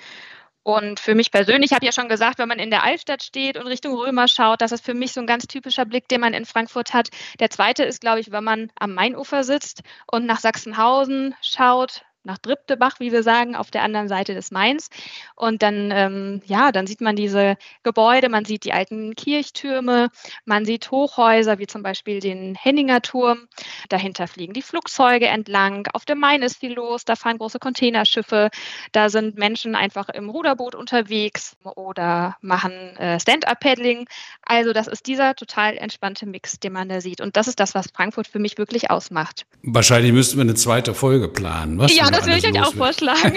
Und 0.62 1.00
für 1.00 1.14
mich 1.14 1.30
persönlich, 1.30 1.70
ich 1.70 1.74
habe 1.74 1.86
ja 1.86 1.92
schon 1.92 2.08
gesagt, 2.08 2.38
wenn 2.38 2.48
man 2.48 2.58
in 2.58 2.70
der 2.70 2.82
Altstadt 2.82 3.22
steht 3.22 3.56
und 3.56 3.66
Richtung 3.66 3.94
Römer 3.94 4.28
schaut, 4.28 4.60
das 4.60 4.72
ist 4.72 4.84
für 4.84 4.92
mich 4.92 5.12
so 5.12 5.20
ein 5.20 5.26
ganz 5.26 5.46
typischer 5.46 5.86
Blick, 5.86 6.06
den 6.08 6.20
man 6.20 6.34
in 6.34 6.44
Frankfurt 6.44 6.92
hat. 6.92 7.08
Der 7.38 7.48
zweite 7.48 7.84
ist, 7.84 8.00
glaube 8.00 8.20
ich, 8.20 8.30
wenn 8.30 8.44
man 8.44 8.70
am 8.78 8.92
Mainufer 8.94 9.42
sitzt 9.42 9.82
und 10.10 10.26
nach 10.26 10.40
Sachsenhausen 10.40 11.34
schaut, 11.40 12.02
nach 12.24 12.38
Driptebach, 12.38 13.00
wie 13.00 13.12
wir 13.12 13.22
sagen, 13.22 13.56
auf 13.56 13.70
der 13.70 13.82
anderen 13.82 14.08
Seite 14.08 14.34
des 14.34 14.50
Mains. 14.50 14.90
Und 15.34 15.62
dann, 15.62 15.90
ähm, 15.92 16.42
ja, 16.46 16.72
dann 16.72 16.86
sieht 16.86 17.00
man 17.00 17.16
diese 17.16 17.56
Gebäude, 17.82 18.28
man 18.28 18.44
sieht 18.44 18.64
die 18.64 18.72
alten 18.72 19.14
Kirchtürme, 19.14 20.10
man 20.44 20.64
sieht 20.64 20.90
Hochhäuser, 20.90 21.58
wie 21.58 21.66
zum 21.66 21.82
Beispiel 21.82 22.20
den 22.20 22.54
Henninger 22.54 23.00
Turm. 23.00 23.48
Dahinter 23.88 24.28
fliegen 24.28 24.52
die 24.52 24.62
Flugzeuge 24.62 25.26
entlang. 25.26 25.86
Auf 25.92 26.04
dem 26.04 26.18
Main 26.18 26.42
ist 26.42 26.58
viel 26.58 26.74
los, 26.74 27.04
da 27.04 27.16
fahren 27.16 27.38
große 27.38 27.58
Containerschiffe, 27.58 28.50
da 28.92 29.08
sind 29.08 29.38
Menschen 29.38 29.74
einfach 29.74 30.08
im 30.10 30.28
Ruderboot 30.28 30.74
unterwegs 30.74 31.56
oder 31.76 32.36
machen 32.40 32.72
äh, 32.96 33.18
Stand-up-Paddling. 33.18 34.06
Also 34.42 34.72
das 34.72 34.86
ist 34.88 35.06
dieser 35.06 35.34
total 35.34 35.76
entspannte 35.76 36.26
Mix, 36.26 36.60
den 36.60 36.72
man 36.72 36.88
da 36.88 37.00
sieht. 37.00 37.20
Und 37.20 37.36
das 37.36 37.48
ist 37.48 37.60
das, 37.60 37.74
was 37.74 37.88
Frankfurt 37.94 38.26
für 38.26 38.38
mich 38.38 38.58
wirklich 38.58 38.90
ausmacht. 38.90 39.46
Wahrscheinlich 39.62 40.12
müssten 40.12 40.36
wir 40.36 40.42
eine 40.42 40.54
zweite 40.54 40.94
Folge 40.94 41.28
planen. 41.28 41.78
Was 41.78 41.94
ja, 41.94 42.09
das 42.10 42.26
würde 42.26 42.38
ich 42.38 42.46
euch 42.46 42.62
auch 42.62 42.74
vorschlagen. 42.74 43.36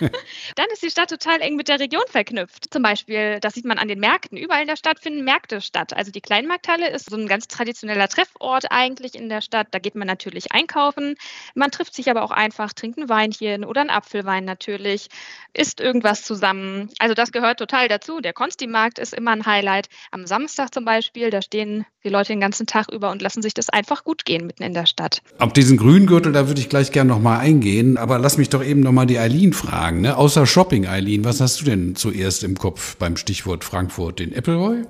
Dann 0.56 0.66
ist 0.72 0.82
die 0.82 0.90
Stadt 0.90 1.10
total 1.10 1.40
eng 1.40 1.56
mit 1.56 1.68
der 1.68 1.80
Region 1.80 2.04
verknüpft. 2.08 2.72
Zum 2.72 2.82
Beispiel, 2.82 3.38
das 3.40 3.54
sieht 3.54 3.64
man 3.64 3.78
an 3.78 3.88
den 3.88 4.00
Märkten. 4.00 4.36
Überall 4.36 4.62
in 4.62 4.68
der 4.68 4.76
Stadt 4.76 5.00
finden 5.00 5.24
Märkte 5.24 5.60
statt. 5.60 5.94
Also 5.94 6.10
die 6.10 6.20
Kleinmarkthalle 6.20 6.90
ist 6.90 7.10
so 7.10 7.16
ein 7.16 7.26
ganz 7.26 7.48
traditioneller 7.48 8.08
Treffort 8.08 8.66
eigentlich 8.70 9.14
in 9.14 9.28
der 9.28 9.40
Stadt. 9.40 9.68
Da 9.70 9.78
geht 9.78 9.94
man 9.94 10.06
natürlich 10.06 10.52
einkaufen. 10.52 11.16
Man 11.54 11.70
trifft 11.70 11.94
sich 11.94 12.10
aber 12.10 12.22
auch 12.22 12.30
einfach, 12.30 12.72
trinkt 12.72 12.98
ein 12.98 13.08
Weinchen 13.08 13.64
oder 13.64 13.80
einen 13.80 13.90
Apfelwein 13.90 14.44
natürlich, 14.44 15.08
isst 15.52 15.80
irgendwas 15.80 16.22
zusammen. 16.22 16.90
Also 16.98 17.14
das 17.14 17.32
gehört 17.32 17.58
total 17.58 17.88
dazu. 17.88 18.20
Der 18.20 18.32
Konsti-Markt 18.32 18.98
ist 18.98 19.14
immer 19.14 19.32
ein 19.32 19.46
Highlight. 19.46 19.88
Am 20.10 20.26
Samstag 20.26 20.72
zum 20.72 20.84
Beispiel, 20.84 21.30
da 21.30 21.42
stehen 21.42 21.86
die 22.04 22.08
Leute 22.08 22.32
den 22.32 22.40
ganzen 22.40 22.66
Tag 22.66 22.90
über 22.92 23.10
und 23.10 23.22
lassen 23.22 23.42
sich 23.42 23.54
das 23.54 23.70
einfach 23.70 24.04
gut 24.04 24.24
gehen 24.24 24.46
mitten 24.46 24.62
in 24.62 24.74
der 24.74 24.86
Stadt. 24.86 25.22
Auf 25.38 25.52
diesen 25.52 25.76
Grüngürtel, 25.76 26.32
da 26.32 26.48
würde 26.48 26.60
ich 26.60 26.68
gleich 26.68 26.92
gerne 26.92 27.08
nochmal 27.08 27.40
eingehen 27.40 27.83
gehen. 27.84 27.96
Aber 27.96 28.18
lass 28.18 28.38
mich 28.38 28.48
doch 28.48 28.64
eben 28.64 28.80
nochmal 28.80 29.06
die 29.06 29.18
Eileen 29.18 29.52
fragen. 29.52 30.00
Ne? 30.00 30.16
Außer 30.16 30.46
Shopping, 30.46 30.86
Eileen, 30.86 31.24
was 31.24 31.40
hast 31.40 31.60
du 31.60 31.64
denn 31.64 31.96
zuerst 31.96 32.44
im 32.44 32.58
Kopf 32.58 32.96
beim 32.96 33.16
Stichwort 33.16 33.64
Frankfurt? 33.64 34.18
Den 34.18 34.36
Appleboy? 34.36 34.82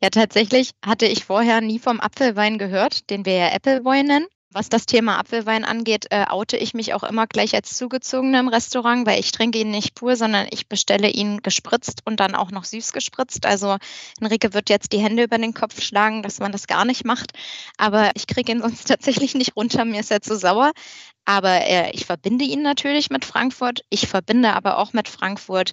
Ja, 0.02 0.10
tatsächlich 0.10 0.72
hatte 0.84 1.06
ich 1.06 1.24
vorher 1.24 1.62
nie 1.62 1.78
vom 1.78 1.98
Apfelwein 1.98 2.58
gehört, 2.58 3.08
den 3.08 3.24
wir 3.24 3.32
ja 3.32 3.46
Appleboy 3.54 4.02
nennen. 4.02 4.26
Was 4.54 4.68
das 4.68 4.86
Thema 4.86 5.18
Apfelwein 5.18 5.64
angeht, 5.64 6.06
äh, 6.10 6.26
oute 6.28 6.56
ich 6.56 6.74
mich 6.74 6.94
auch 6.94 7.02
immer 7.02 7.26
gleich 7.26 7.56
als 7.56 7.76
Zugezogene 7.76 8.38
im 8.38 8.46
Restaurant, 8.46 9.04
weil 9.04 9.18
ich 9.18 9.32
trinke 9.32 9.58
ihn 9.58 9.72
nicht 9.72 9.96
pur, 9.96 10.14
sondern 10.14 10.46
ich 10.48 10.68
bestelle 10.68 11.10
ihn 11.10 11.42
gespritzt 11.42 12.02
und 12.04 12.20
dann 12.20 12.36
auch 12.36 12.52
noch 12.52 12.62
süß 12.62 12.92
gespritzt. 12.92 13.46
Also 13.46 13.78
Enrique 14.20 14.54
wird 14.54 14.70
jetzt 14.70 14.92
die 14.92 15.00
Hände 15.00 15.24
über 15.24 15.38
den 15.38 15.54
Kopf 15.54 15.82
schlagen, 15.82 16.22
dass 16.22 16.38
man 16.38 16.52
das 16.52 16.68
gar 16.68 16.84
nicht 16.84 17.04
macht. 17.04 17.32
Aber 17.78 18.12
ich 18.14 18.28
kriege 18.28 18.52
ihn 18.52 18.60
sonst 18.62 18.84
tatsächlich 18.86 19.34
nicht 19.34 19.56
runter. 19.56 19.84
Mir 19.84 19.98
ist 19.98 20.12
er 20.12 20.22
zu 20.22 20.36
sauer. 20.36 20.70
Aber 21.24 21.66
äh, 21.66 21.90
ich 21.90 22.06
verbinde 22.06 22.44
ihn 22.44 22.62
natürlich 22.62 23.10
mit 23.10 23.24
Frankfurt. 23.24 23.80
Ich 23.90 24.06
verbinde 24.06 24.52
aber 24.52 24.78
auch 24.78 24.92
mit 24.92 25.08
Frankfurt 25.08 25.72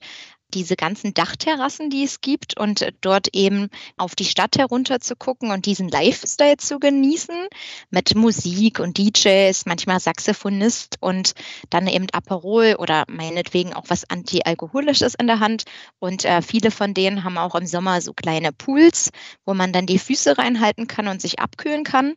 diese 0.54 0.76
ganzen 0.76 1.14
Dachterrassen, 1.14 1.90
die 1.90 2.04
es 2.04 2.22
gibt 2.22 2.60
und 2.60 2.88
dort 3.02 3.30
eben 3.34 3.70
auf 3.98 4.16
die 4.16 4.26
Stadt 4.26 4.58
herunter 4.58 5.00
zu 5.00 5.16
gucken 5.16 5.52
und 5.52 5.66
diesen 5.66 5.90
Lifestyle 5.90 6.58
zu 6.58 6.80
genießen 6.80 7.48
mit 7.90 8.16
Musik 8.16 8.80
und 8.80 8.98
DJs, 8.98 9.66
manchmal 9.66 10.00
Saxophonist 10.00 10.98
und 11.00 11.34
dann 11.70 11.88
eben 11.88 12.08
Aperol 12.12 12.76
oder 12.78 13.06
meinetwegen 13.08 13.74
auch 13.74 13.86
was 13.88 14.10
antialkoholisches 14.10 15.16
in 15.16 15.28
der 15.28 15.40
Hand. 15.40 15.64
Und 16.00 16.26
äh, 16.26 16.42
viele 16.42 16.72
von 16.72 16.94
denen 16.94 17.24
haben 17.24 17.38
auch 17.38 17.56
im 17.56 17.66
Sommer 17.66 18.02
so 18.02 18.14
kleine 18.14 18.52
Pools, 18.52 19.12
wo 19.46 19.54
man 19.54 19.74
dann 19.74 19.86
die 19.86 20.00
Füße 20.00 20.38
reinhalten 20.38 20.88
kann 20.88 21.08
und 21.08 21.22
sich 21.22 21.40
abkühlen 21.40 21.84
kann. 21.84 22.16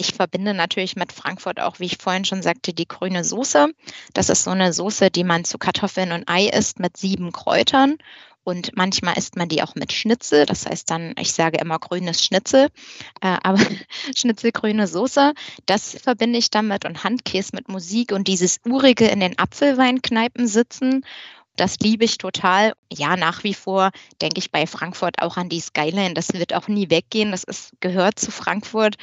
Ich 0.00 0.14
verbinde 0.14 0.54
natürlich 0.54 0.96
mit 0.96 1.12
Frankfurt 1.12 1.60
auch, 1.60 1.78
wie 1.78 1.84
ich 1.84 1.98
vorhin 1.98 2.24
schon 2.24 2.40
sagte, 2.40 2.72
die 2.72 2.88
grüne 2.88 3.22
Soße. 3.22 3.68
Das 4.14 4.30
ist 4.30 4.44
so 4.44 4.50
eine 4.50 4.72
Soße, 4.72 5.10
die 5.10 5.24
man 5.24 5.44
zu 5.44 5.58
Kartoffeln 5.58 6.12
und 6.12 6.26
Ei 6.26 6.46
isst 6.46 6.80
mit 6.80 6.96
sieben 6.96 7.32
Kräutern. 7.32 7.98
Und 8.42 8.74
manchmal 8.74 9.18
isst 9.18 9.36
man 9.36 9.50
die 9.50 9.62
auch 9.62 9.74
mit 9.74 9.92
Schnitzel. 9.92 10.46
Das 10.46 10.64
heißt 10.64 10.90
dann, 10.90 11.12
ich 11.18 11.34
sage 11.34 11.58
immer 11.58 11.78
grünes 11.78 12.24
Schnitzel, 12.24 12.68
äh, 13.20 13.36
aber 13.42 13.58
Schnitzelgrüne 14.16 14.86
Soße. 14.86 15.34
Das 15.66 15.92
verbinde 16.02 16.38
ich 16.38 16.48
damit 16.48 16.86
und 16.86 17.04
Handkäse 17.04 17.50
mit 17.52 17.68
Musik 17.68 18.12
und 18.12 18.26
dieses 18.26 18.56
urige 18.66 19.06
in 19.06 19.20
den 19.20 19.38
Apfelweinkneipen 19.38 20.46
sitzen. 20.46 21.04
Das 21.56 21.78
liebe 21.78 22.06
ich 22.06 22.16
total. 22.16 22.72
Ja, 22.90 23.18
nach 23.18 23.44
wie 23.44 23.52
vor 23.52 23.90
denke 24.22 24.38
ich 24.38 24.50
bei 24.50 24.66
Frankfurt 24.66 25.20
auch 25.20 25.36
an 25.36 25.50
die 25.50 25.60
Skyline. 25.60 26.14
Das 26.14 26.32
wird 26.32 26.54
auch 26.54 26.68
nie 26.68 26.88
weggehen. 26.88 27.32
Das 27.32 27.44
ist, 27.44 27.72
gehört 27.80 28.18
zu 28.18 28.30
Frankfurt 28.30 28.96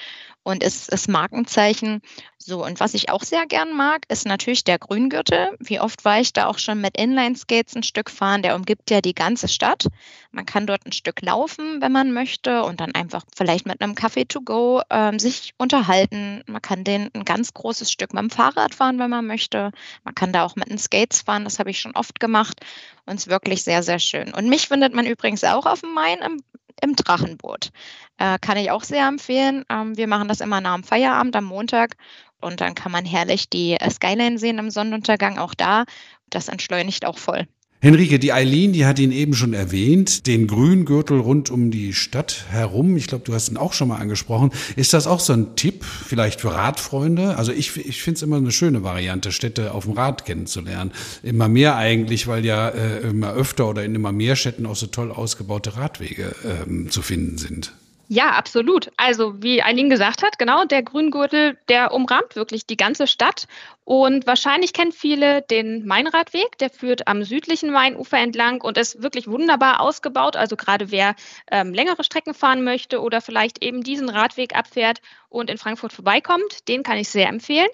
und 0.47 0.63
ist 0.63 0.93
das 0.93 1.09
Markenzeichen. 1.09 2.01
So, 2.37 2.63
und 2.63 2.79
was 2.79 2.93
ich 2.93 3.09
auch 3.09 3.23
sehr 3.23 3.45
gern 3.47 3.75
mag, 3.75 4.03
ist 4.07 4.25
natürlich 4.25 4.63
der 4.63 4.79
Grüngürtel. 4.79 5.57
Wie 5.59 5.81
oft 5.81 6.05
war 6.05 6.21
ich 6.21 6.31
da 6.31 6.45
auch 6.45 6.57
schon 6.57 6.79
mit 6.79 6.97
Inline-Skates 6.97 7.75
ein 7.75 7.83
Stück 7.83 8.09
fahren? 8.09 8.43
Der 8.43 8.55
umgibt 8.55 8.89
ja 8.89 9.01
die 9.01 9.13
ganze 9.13 9.49
Stadt. 9.49 9.87
Man 10.31 10.45
kann 10.45 10.65
dort 10.65 10.85
ein 10.85 10.93
Stück 10.93 11.21
laufen, 11.21 11.81
wenn 11.81 11.91
man 11.91 12.13
möchte, 12.13 12.63
und 12.63 12.79
dann 12.79 12.95
einfach 12.95 13.25
vielleicht 13.35 13.65
mit 13.65 13.81
einem 13.81 13.93
Kaffee 13.93 14.23
to 14.23 14.39
go 14.39 14.81
ähm, 14.89 15.19
sich 15.19 15.53
unterhalten. 15.57 16.43
Man 16.47 16.61
kann 16.61 16.85
den 16.85 17.09
ein 17.13 17.25
ganz 17.25 17.53
großes 17.53 17.91
Stück 17.91 18.13
mit 18.13 18.21
dem 18.21 18.29
Fahrrad 18.29 18.73
fahren, 18.73 18.99
wenn 18.99 19.09
man 19.09 19.27
möchte. 19.27 19.71
Man 20.05 20.15
kann 20.15 20.31
da 20.31 20.45
auch 20.45 20.55
mit 20.55 20.69
den 20.69 20.77
Skates 20.77 21.23
fahren. 21.23 21.43
Das 21.43 21.59
habe 21.59 21.71
ich 21.71 21.81
schon 21.81 21.97
oft 21.97 22.21
gemacht 22.21 22.61
und 23.05 23.15
es 23.15 23.23
ist 23.23 23.29
wirklich 23.29 23.65
sehr, 23.65 23.83
sehr 23.83 23.99
schön. 23.99 24.33
Und 24.33 24.47
mich 24.47 24.69
findet 24.69 24.93
man 24.93 25.05
übrigens 25.05 25.43
auch 25.43 25.65
auf 25.65 25.81
dem 25.81 25.93
Main 25.93 26.19
im 26.19 26.41
im 26.81 26.95
Drachenboot. 26.95 27.71
Äh, 28.17 28.39
kann 28.39 28.57
ich 28.57 28.71
auch 28.71 28.83
sehr 28.83 29.07
empfehlen. 29.07 29.65
Ähm, 29.69 29.97
wir 29.97 30.07
machen 30.07 30.27
das 30.27 30.41
immer 30.41 30.61
nach 30.61 30.75
dem 30.75 30.83
Feierabend 30.83 31.35
am 31.35 31.45
Montag 31.45 31.95
und 32.39 32.61
dann 32.61 32.75
kann 32.75 32.91
man 32.91 33.05
herrlich 33.05 33.49
die 33.49 33.73
äh, 33.73 33.89
Skyline 33.89 34.37
sehen 34.39 34.59
im 34.59 34.69
Sonnenuntergang 34.69 35.37
auch 35.37 35.53
da. 35.53 35.85
Das 36.29 36.49
entschleunigt 36.49 37.05
auch 37.05 37.17
voll. 37.17 37.47
Henrike, 37.79 38.17
die 38.17 38.33
Eileen, 38.33 38.73
die 38.73 38.87
hat 38.87 38.97
ihn 38.97 39.11
eben 39.11 39.35
schon 39.35 39.53
erwähnt, 39.53 40.25
den 40.25 40.47
Grüngürtel 40.47 41.19
rund 41.19 41.51
um 41.51 41.69
die 41.69 41.93
Stadt 41.93 42.45
herum. 42.49 42.97
Ich 42.97 43.05
glaube, 43.05 43.23
du 43.23 43.35
hast 43.35 43.49
ihn 43.49 43.57
auch 43.57 43.73
schon 43.73 43.89
mal 43.89 43.97
angesprochen. 43.97 44.51
Ist 44.75 44.93
das 44.93 45.05
auch 45.05 45.19
so 45.19 45.33
ein 45.33 45.55
Tipp 45.55 45.85
vielleicht 45.85 46.41
für 46.41 46.55
Radfreunde? 46.55 47.37
Also 47.37 47.51
ich, 47.51 47.77
ich 47.77 48.01
finde 48.01 48.17
es 48.17 48.23
immer 48.23 48.37
eine 48.37 48.51
schöne 48.51 48.83
Variante, 48.83 49.31
Städte 49.31 49.75
auf 49.75 49.83
dem 49.83 49.93
Rad 49.93 50.25
kennenzulernen. 50.25 50.91
Immer 51.21 51.49
mehr 51.49 51.75
eigentlich, 51.75 52.25
weil 52.25 52.43
ja 52.45 52.69
äh, 52.69 53.01
immer 53.09 53.33
öfter 53.33 53.69
oder 53.69 53.85
in 53.85 53.93
immer 53.93 54.11
mehr 54.11 54.35
Städten 54.35 54.65
auch 54.65 54.75
so 54.75 54.87
toll 54.87 55.11
ausgebaute 55.11 55.77
Radwege 55.77 56.35
ähm, 56.45 56.89
zu 56.89 57.03
finden 57.03 57.37
sind. 57.37 57.73
Ja, 58.09 58.31
absolut. 58.31 58.89
Also 58.95 59.43
wie 59.43 59.61
Eileen 59.61 59.89
gesagt 59.89 60.23
hat, 60.23 60.39
genau, 60.39 60.65
der 60.65 60.81
Grüngürtel, 60.81 61.57
der 61.67 61.91
umrahmt 61.91 62.35
wirklich 62.35 62.65
die 62.65 62.77
ganze 62.77 63.05
Stadt. 63.05 63.47
Und 63.87 64.27
wahrscheinlich 64.27 64.73
kennen 64.73 64.91
viele 64.91 65.43
den 65.43 65.85
Mainradweg, 65.87 66.57
der 66.57 66.69
führt 66.69 67.07
am 67.07 67.23
südlichen 67.23 67.71
Mainufer 67.71 68.17
entlang 68.17 68.59
und 68.59 68.77
ist 68.77 69.01
wirklich 69.01 69.27
wunderbar 69.29 69.79
ausgebaut. 69.79 70.35
Also 70.35 70.57
gerade 70.57 70.91
wer 70.91 71.15
ähm, 71.49 71.73
längere 71.73 72.03
Strecken 72.03 72.33
fahren 72.33 72.65
möchte 72.65 72.99
oder 72.99 73.21
vielleicht 73.21 73.63
eben 73.63 73.83
diesen 73.83 74.09
Radweg 74.09 74.57
abfährt 74.57 74.99
und 75.29 75.49
in 75.49 75.57
Frankfurt 75.57 75.93
vorbeikommt, 75.93 76.67
den 76.67 76.83
kann 76.83 76.97
ich 76.97 77.07
sehr 77.07 77.29
empfehlen. 77.29 77.69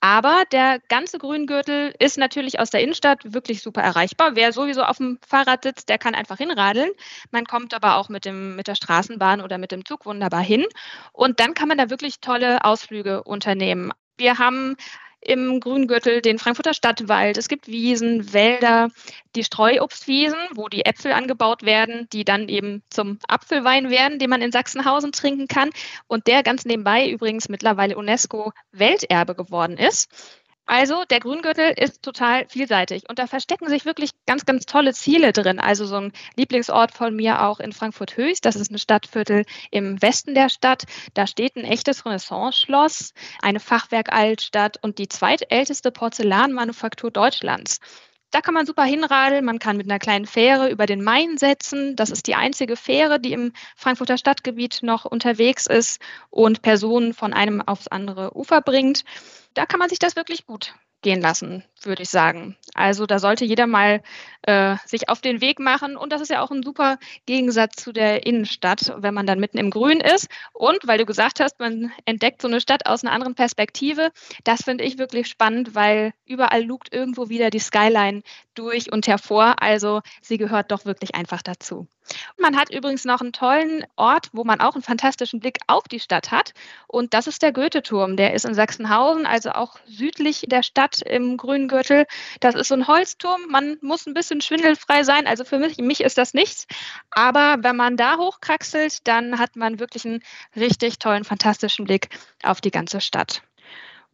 Aber 0.00 0.42
der 0.50 0.80
ganze 0.88 1.18
Grüngürtel 1.18 1.94
ist 2.00 2.18
natürlich 2.18 2.58
aus 2.58 2.70
der 2.70 2.80
Innenstadt 2.80 3.20
wirklich 3.32 3.62
super 3.62 3.82
erreichbar. 3.82 4.34
Wer 4.34 4.52
sowieso 4.52 4.82
auf 4.82 4.96
dem 4.96 5.20
Fahrrad 5.24 5.62
sitzt, 5.62 5.88
der 5.88 5.98
kann 5.98 6.16
einfach 6.16 6.38
hinradeln. 6.38 6.90
Man 7.30 7.44
kommt 7.44 7.72
aber 7.72 7.98
auch 7.98 8.08
mit, 8.08 8.24
dem, 8.24 8.56
mit 8.56 8.66
der 8.66 8.74
Straßenbahn 8.74 9.40
oder 9.40 9.58
mit 9.58 9.70
dem 9.70 9.84
Zug 9.84 10.06
wunderbar 10.06 10.42
hin. 10.42 10.66
Und 11.12 11.38
dann 11.38 11.54
kann 11.54 11.68
man 11.68 11.78
da 11.78 11.88
wirklich 11.88 12.18
tolle 12.18 12.64
Ausflüge 12.64 13.22
unternehmen. 13.22 13.92
Wir 14.18 14.38
haben 14.38 14.76
im 15.22 15.60
Grüngürtel 15.60 16.20
den 16.20 16.38
Frankfurter 16.38 16.74
Stadtwald. 16.74 17.38
Es 17.38 17.48
gibt 17.48 17.68
Wiesen, 17.68 18.32
Wälder, 18.32 18.90
die 19.36 19.44
Streuobstwiesen, 19.44 20.38
wo 20.54 20.68
die 20.68 20.84
Äpfel 20.84 21.12
angebaut 21.12 21.62
werden, 21.62 22.08
die 22.12 22.24
dann 22.24 22.48
eben 22.48 22.82
zum 22.90 23.18
Apfelwein 23.28 23.90
werden, 23.90 24.18
den 24.18 24.30
man 24.30 24.42
in 24.42 24.52
Sachsenhausen 24.52 25.12
trinken 25.12 25.48
kann 25.48 25.70
und 26.08 26.26
der 26.26 26.42
ganz 26.42 26.64
nebenbei 26.64 27.08
übrigens 27.08 27.48
mittlerweile 27.48 27.96
UNESCO 27.96 28.52
Welterbe 28.72 29.34
geworden 29.34 29.76
ist. 29.76 30.10
Also 30.66 31.04
der 31.04 31.18
Grüngürtel 31.18 31.74
ist 31.76 32.02
total 32.02 32.48
vielseitig 32.48 33.08
und 33.08 33.18
da 33.18 33.26
verstecken 33.26 33.68
sich 33.68 33.84
wirklich 33.84 34.10
ganz, 34.26 34.46
ganz 34.46 34.64
tolle 34.64 34.94
Ziele 34.94 35.32
drin. 35.32 35.58
Also 35.58 35.86
so 35.86 35.96
ein 35.96 36.12
Lieblingsort 36.36 36.92
von 36.92 37.14
mir 37.16 37.42
auch 37.42 37.58
in 37.58 37.72
Frankfurt 37.72 38.16
Höchst, 38.16 38.44
das 38.44 38.56
ist 38.56 38.70
ein 38.70 38.78
Stadtviertel 38.78 39.44
im 39.70 40.00
Westen 40.00 40.34
der 40.34 40.48
Stadt. 40.48 40.84
Da 41.14 41.26
steht 41.26 41.56
ein 41.56 41.64
echtes 41.64 42.06
Renaissance-Schloss, 42.06 43.12
eine 43.42 43.60
Fachwerk-Altstadt 43.60 44.78
und 44.82 44.98
die 44.98 45.08
zweitälteste 45.08 45.90
Porzellanmanufaktur 45.90 47.10
Deutschlands. 47.10 47.80
Da 48.32 48.40
kann 48.40 48.54
man 48.54 48.66
super 48.66 48.82
hinradeln. 48.82 49.44
Man 49.44 49.60
kann 49.60 49.76
mit 49.76 49.88
einer 49.88 50.00
kleinen 50.00 50.26
Fähre 50.26 50.70
über 50.70 50.86
den 50.86 51.04
Main 51.04 51.38
setzen. 51.38 51.94
Das 51.94 52.10
ist 52.10 52.26
die 52.26 52.34
einzige 52.34 52.76
Fähre, 52.76 53.20
die 53.20 53.32
im 53.32 53.52
Frankfurter 53.76 54.18
Stadtgebiet 54.18 54.80
noch 54.82 55.04
unterwegs 55.04 55.66
ist 55.66 56.02
und 56.30 56.62
Personen 56.62 57.14
von 57.14 57.32
einem 57.32 57.62
aufs 57.62 57.88
andere 57.88 58.36
Ufer 58.36 58.60
bringt 58.60 59.04
da 59.54 59.66
kann 59.66 59.78
man 59.78 59.88
sich 59.88 59.98
das 59.98 60.16
wirklich 60.16 60.46
gut 60.46 60.74
gehen 61.02 61.20
lassen, 61.20 61.64
würde 61.86 62.02
ich 62.02 62.10
sagen. 62.10 62.56
Also 62.74 63.06
da 63.06 63.18
sollte 63.18 63.44
jeder 63.44 63.66
mal 63.66 64.02
äh, 64.42 64.76
sich 64.86 65.08
auf 65.08 65.20
den 65.20 65.40
Weg 65.40 65.58
machen. 65.58 65.96
Und 65.96 66.12
das 66.12 66.20
ist 66.20 66.30
ja 66.30 66.42
auch 66.42 66.50
ein 66.50 66.62
super 66.62 66.98
Gegensatz 67.26 67.76
zu 67.76 67.92
der 67.92 68.26
Innenstadt, 68.26 68.92
wenn 68.96 69.14
man 69.14 69.26
dann 69.26 69.40
mitten 69.40 69.58
im 69.58 69.70
Grün 69.70 70.00
ist. 70.00 70.28
Und 70.52 70.78
weil 70.84 70.98
du 70.98 71.06
gesagt 71.06 71.40
hast, 71.40 71.60
man 71.60 71.92
entdeckt 72.04 72.42
so 72.42 72.48
eine 72.48 72.60
Stadt 72.60 72.86
aus 72.86 73.04
einer 73.04 73.12
anderen 73.12 73.34
Perspektive, 73.34 74.10
das 74.44 74.62
finde 74.62 74.84
ich 74.84 74.98
wirklich 74.98 75.28
spannend, 75.28 75.74
weil 75.74 76.12
überall 76.26 76.62
lugt 76.62 76.92
irgendwo 76.92 77.28
wieder 77.28 77.50
die 77.50 77.58
Skyline 77.58 78.22
durch 78.54 78.92
und 78.92 79.06
hervor. 79.06 79.62
Also 79.62 80.00
sie 80.20 80.38
gehört 80.38 80.72
doch 80.72 80.84
wirklich 80.84 81.14
einfach 81.14 81.42
dazu. 81.42 81.86
Man 82.36 82.56
hat 82.56 82.70
übrigens 82.70 83.04
noch 83.04 83.20
einen 83.20 83.32
tollen 83.32 83.84
Ort, 83.96 84.28
wo 84.32 84.44
man 84.44 84.60
auch 84.60 84.74
einen 84.74 84.82
fantastischen 84.82 85.40
Blick 85.40 85.58
auf 85.66 85.84
die 85.84 86.00
Stadt 86.00 86.30
hat. 86.30 86.52
Und 86.88 87.14
das 87.14 87.26
ist 87.26 87.42
der 87.42 87.52
Goethe-Turm. 87.52 88.16
Der 88.16 88.34
ist 88.34 88.44
in 88.44 88.54
Sachsenhausen, 88.54 89.24
also 89.24 89.50
auch 89.50 89.78
südlich 89.86 90.44
der 90.48 90.62
Stadt 90.62 91.00
im 91.02 91.36
grünen 91.36 91.68
Gürtel. 91.72 92.06
Das 92.40 92.54
ist 92.54 92.68
so 92.68 92.74
ein 92.74 92.86
Holzturm. 92.86 93.46
Man 93.48 93.78
muss 93.80 94.06
ein 94.06 94.14
bisschen 94.14 94.40
schwindelfrei 94.40 95.02
sein. 95.02 95.26
Also 95.26 95.44
für 95.44 95.58
mich, 95.58 95.78
mich 95.78 96.02
ist 96.02 96.18
das 96.18 96.34
nichts. 96.34 96.66
Aber 97.10 97.56
wenn 97.62 97.76
man 97.76 97.96
da 97.96 98.18
hochkraxelt, 98.18 99.06
dann 99.08 99.38
hat 99.38 99.56
man 99.56 99.80
wirklich 99.80 100.04
einen 100.04 100.22
richtig 100.54 100.98
tollen, 100.98 101.24
fantastischen 101.24 101.86
Blick 101.86 102.08
auf 102.42 102.60
die 102.60 102.70
ganze 102.70 103.00
Stadt. 103.00 103.42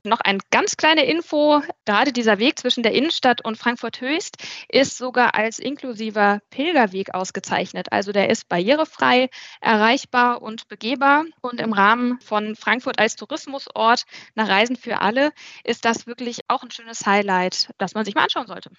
Noch 0.09 0.21
eine 0.21 0.39
ganz 0.51 0.77
kleine 0.77 1.05
Info, 1.05 1.63
gerade 1.85 2.13
dieser 2.13 2.39
Weg 2.39 2.59
zwischen 2.59 2.83
der 2.83 2.93
Innenstadt 2.93 3.45
und 3.45 3.59
Frankfurt 3.59 4.01
Höchst 4.01 4.37
ist 4.69 4.97
sogar 4.97 5.35
als 5.35 5.59
inklusiver 5.59 6.41
Pilgerweg 6.51 7.15
ausgezeichnet. 7.15 7.93
Also 7.93 8.13
der 8.13 8.31
ist 8.31 8.49
barrierefrei, 8.49 9.29
erreichbar 9.61 10.43
und 10.43 10.69
begehbar. 10.69 11.25
Und 11.41 11.61
im 11.61 11.73
Rahmen 11.73 12.19
von 12.21 12.57
Frankfurt 12.57 12.99
als 12.99 13.17
Tourismusort 13.17 14.05
nach 14.35 14.49
Reisen 14.49 14.77
für 14.77 15.01
alle 15.01 15.33
ist 15.65 15.85
das 15.85 16.07
wirklich 16.07 16.41
auch 16.49 16.63
ein 16.63 16.71
schönes 16.71 17.07
Highlight, 17.07 17.71
das 17.79 17.95
man 17.95 18.05
sich 18.05 18.15
mal 18.15 18.25
anschauen 18.25 18.47
sollte. 18.47 18.71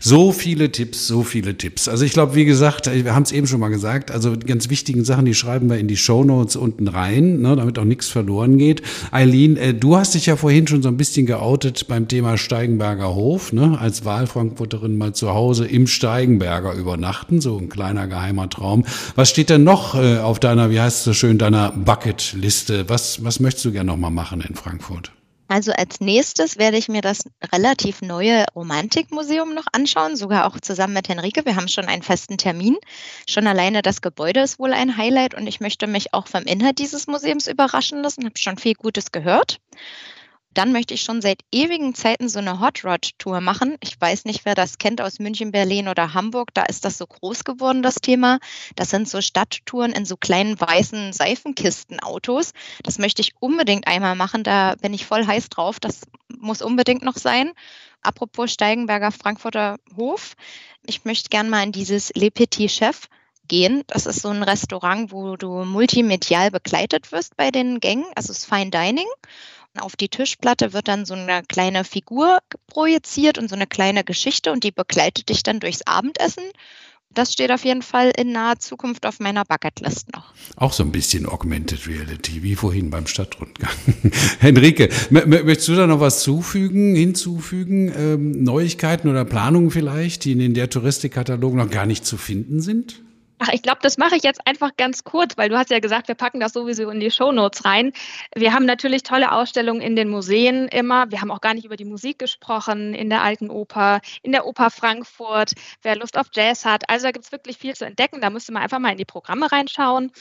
So 0.00 0.32
viele 0.32 0.72
Tipps, 0.72 1.06
so 1.06 1.22
viele 1.22 1.56
Tipps. 1.56 1.86
Also 1.86 2.04
ich 2.04 2.12
glaube, 2.12 2.34
wie 2.34 2.44
gesagt, 2.44 2.92
wir 2.92 3.14
haben 3.14 3.22
es 3.22 3.30
eben 3.30 3.46
schon 3.46 3.60
mal 3.60 3.68
gesagt, 3.68 4.10
also 4.10 4.34
ganz 4.36 4.68
wichtigen 4.68 5.04
Sachen, 5.04 5.24
die 5.24 5.34
schreiben 5.34 5.70
wir 5.70 5.78
in 5.78 5.86
die 5.86 5.96
Shownotes 5.96 6.56
unten 6.56 6.88
rein, 6.88 7.40
ne, 7.40 7.54
damit 7.54 7.78
auch 7.78 7.84
nichts 7.84 8.08
verloren 8.08 8.58
geht. 8.58 8.82
Eileen, 9.12 9.56
äh, 9.56 9.74
du 9.74 9.96
hast 9.96 10.14
dich 10.14 10.26
ja 10.26 10.34
vorhin 10.52 10.66
schon 10.66 10.82
so 10.82 10.88
ein 10.90 10.98
bisschen 10.98 11.24
geoutet 11.24 11.88
beim 11.88 12.08
Thema 12.08 12.36
Steigenberger 12.36 13.14
Hof, 13.14 13.54
ne, 13.54 13.78
als 13.80 14.04
Wahlfrankfurterin 14.04 14.98
mal 14.98 15.14
zu 15.14 15.32
Hause 15.32 15.66
im 15.66 15.86
Steigenberger 15.86 16.74
übernachten, 16.74 17.40
so 17.40 17.56
ein 17.56 17.70
kleiner 17.70 18.06
geheimer 18.06 18.50
Traum. 18.50 18.84
Was 19.14 19.30
steht 19.30 19.48
denn 19.48 19.64
noch 19.64 19.94
äh, 19.94 20.18
auf 20.18 20.40
deiner, 20.40 20.68
wie 20.68 20.78
heißt 20.78 20.98
es 20.98 21.04
so 21.04 21.14
schön, 21.14 21.38
deiner 21.38 21.72
Bucketliste? 21.72 22.86
Was, 22.90 23.24
was 23.24 23.40
möchtest 23.40 23.64
du 23.64 23.72
gerne 23.72 23.92
noch 23.92 23.96
mal 23.96 24.10
machen 24.10 24.42
in 24.46 24.54
Frankfurt? 24.54 25.10
Also 25.48 25.72
als 25.72 26.00
nächstes 26.00 26.58
werde 26.58 26.76
ich 26.76 26.88
mir 26.90 27.00
das 27.00 27.24
relativ 27.50 28.02
neue 28.02 28.44
Romantikmuseum 28.54 29.54
noch 29.54 29.66
anschauen, 29.72 30.16
sogar 30.16 30.46
auch 30.46 30.60
zusammen 30.60 30.92
mit 30.92 31.08
Henrike. 31.08 31.46
Wir 31.46 31.56
haben 31.56 31.68
schon 31.68 31.86
einen 31.86 32.02
festen 32.02 32.36
Termin. 32.36 32.76
Schon 33.26 33.46
alleine 33.46 33.80
das 33.80 34.02
Gebäude 34.02 34.40
ist 34.40 34.58
wohl 34.58 34.74
ein 34.74 34.98
Highlight 34.98 35.32
und 35.32 35.46
ich 35.46 35.60
möchte 35.60 35.86
mich 35.86 36.12
auch 36.12 36.26
vom 36.26 36.42
Inhalt 36.42 36.78
dieses 36.78 37.06
Museums 37.06 37.46
überraschen 37.46 38.02
lassen. 38.02 38.26
Habe 38.26 38.38
schon 38.38 38.58
viel 38.58 38.74
Gutes 38.74 39.12
gehört. 39.12 39.58
Dann 40.54 40.72
möchte 40.72 40.94
ich 40.94 41.02
schon 41.02 41.22
seit 41.22 41.40
ewigen 41.50 41.94
Zeiten 41.94 42.28
so 42.28 42.38
eine 42.38 42.60
Hot 42.60 42.84
Rod 42.84 43.10
Tour 43.18 43.40
machen. 43.40 43.76
Ich 43.80 43.98
weiß 44.00 44.24
nicht, 44.24 44.44
wer 44.44 44.54
das 44.54 44.78
kennt 44.78 45.00
aus 45.00 45.18
München, 45.18 45.52
Berlin 45.52 45.88
oder 45.88 46.14
Hamburg. 46.14 46.52
Da 46.54 46.64
ist 46.64 46.84
das 46.84 46.98
so 46.98 47.06
groß 47.06 47.44
geworden, 47.44 47.82
das 47.82 47.96
Thema. 47.96 48.38
Das 48.76 48.90
sind 48.90 49.08
so 49.08 49.20
Stadttouren 49.20 49.92
in 49.92 50.04
so 50.04 50.16
kleinen 50.16 50.60
weißen 50.60 51.12
Seifenkistenautos. 51.12 52.52
Das 52.82 52.98
möchte 52.98 53.22
ich 53.22 53.34
unbedingt 53.40 53.86
einmal 53.86 54.14
machen. 54.14 54.42
Da 54.42 54.74
bin 54.80 54.92
ich 54.92 55.06
voll 55.06 55.26
heiß 55.26 55.48
drauf. 55.48 55.80
Das 55.80 56.02
muss 56.28 56.62
unbedingt 56.62 57.02
noch 57.02 57.16
sein. 57.16 57.52
Apropos 58.02 58.52
Steigenberger 58.52 59.12
Frankfurter 59.12 59.78
Hof. 59.96 60.34
Ich 60.84 61.04
möchte 61.04 61.28
gern 61.28 61.48
mal 61.48 61.62
in 61.62 61.72
dieses 61.72 62.12
Le 62.14 62.30
Petit 62.30 62.70
Chef 62.70 63.08
gehen. 63.48 63.82
Das 63.86 64.06
ist 64.06 64.22
so 64.22 64.28
ein 64.28 64.42
Restaurant, 64.42 65.12
wo 65.12 65.36
du 65.36 65.64
multimedial 65.64 66.50
begleitet 66.50 67.12
wirst 67.12 67.36
bei 67.36 67.50
den 67.50 67.80
Gängen. 67.80 68.04
Also 68.14 68.32
ist 68.32 68.46
Fine 68.46 68.70
Dining. 68.70 69.06
Auf 69.80 69.96
die 69.96 70.08
Tischplatte 70.08 70.74
wird 70.74 70.86
dann 70.88 71.06
so 71.06 71.14
eine 71.14 71.42
kleine 71.48 71.84
Figur 71.84 72.38
projiziert 72.66 73.38
und 73.38 73.48
so 73.48 73.54
eine 73.54 73.66
kleine 73.66 74.04
Geschichte 74.04 74.52
und 74.52 74.64
die 74.64 74.70
begleitet 74.70 75.30
dich 75.30 75.42
dann 75.42 75.60
durchs 75.60 75.82
Abendessen. 75.86 76.44
Das 77.14 77.32
steht 77.32 77.50
auf 77.50 77.64
jeden 77.64 77.82
Fall 77.82 78.10
in 78.16 78.32
naher 78.32 78.58
Zukunft 78.58 79.04
auf 79.04 79.20
meiner 79.20 79.44
Bucketlist 79.44 80.12
noch. 80.14 80.32
Auch 80.56 80.72
so 80.72 80.82
ein 80.82 80.92
bisschen 80.92 81.26
Augmented 81.26 81.86
Reality, 81.86 82.42
wie 82.42 82.54
vorhin 82.54 82.90
beim 82.90 83.06
Stadtrundgang. 83.06 83.70
Henrike, 84.40 84.88
möchtest 85.10 85.68
du 85.68 85.74
da 85.74 85.86
noch 85.86 86.00
was 86.00 86.22
zufügen, 86.22 86.94
hinzufügen? 86.94 87.92
Ähm, 87.94 88.42
Neuigkeiten 88.42 89.08
oder 89.08 89.24
Planungen 89.24 89.70
vielleicht, 89.70 90.24
die 90.24 90.32
in 90.32 90.54
der 90.54 90.70
Touristikkatalog 90.70 91.54
noch 91.54 91.70
gar 91.70 91.84
nicht 91.84 92.06
zu 92.06 92.16
finden 92.16 92.60
sind? 92.60 93.02
Ach, 93.44 93.48
ich 93.52 93.62
glaube, 93.62 93.80
das 93.82 93.98
mache 93.98 94.14
ich 94.14 94.22
jetzt 94.22 94.46
einfach 94.46 94.76
ganz 94.76 95.02
kurz, 95.02 95.36
weil 95.36 95.48
du 95.48 95.58
hast 95.58 95.70
ja 95.70 95.80
gesagt, 95.80 96.06
wir 96.06 96.14
packen 96.14 96.38
das 96.38 96.52
sowieso 96.52 96.88
in 96.90 97.00
die 97.00 97.10
Shownotes 97.10 97.64
rein. 97.64 97.92
Wir 98.36 98.52
haben 98.52 98.66
natürlich 98.66 99.02
tolle 99.02 99.32
Ausstellungen 99.32 99.80
in 99.80 99.96
den 99.96 100.10
Museen 100.10 100.68
immer. 100.68 101.10
Wir 101.10 101.20
haben 101.20 101.32
auch 101.32 101.40
gar 101.40 101.52
nicht 101.52 101.64
über 101.64 101.74
die 101.74 101.84
Musik 101.84 102.20
gesprochen 102.20 102.94
in 102.94 103.10
der 103.10 103.22
Alten 103.22 103.50
Oper, 103.50 104.00
in 104.22 104.30
der 104.30 104.46
Oper 104.46 104.70
Frankfurt, 104.70 105.54
wer 105.82 105.96
Lust 105.96 106.16
auf 106.18 106.28
Jazz 106.32 106.64
hat. 106.64 106.88
Also 106.88 107.06
da 107.06 107.10
gibt 107.10 107.24
es 107.24 107.32
wirklich 107.32 107.58
viel 107.58 107.74
zu 107.74 107.84
entdecken. 107.84 108.20
Da 108.20 108.30
müsste 108.30 108.52
man 108.52 108.62
einfach 108.62 108.78
mal 108.78 108.92
in 108.92 108.98
die 108.98 109.04
Programme 109.04 109.50
reinschauen. 109.50 110.12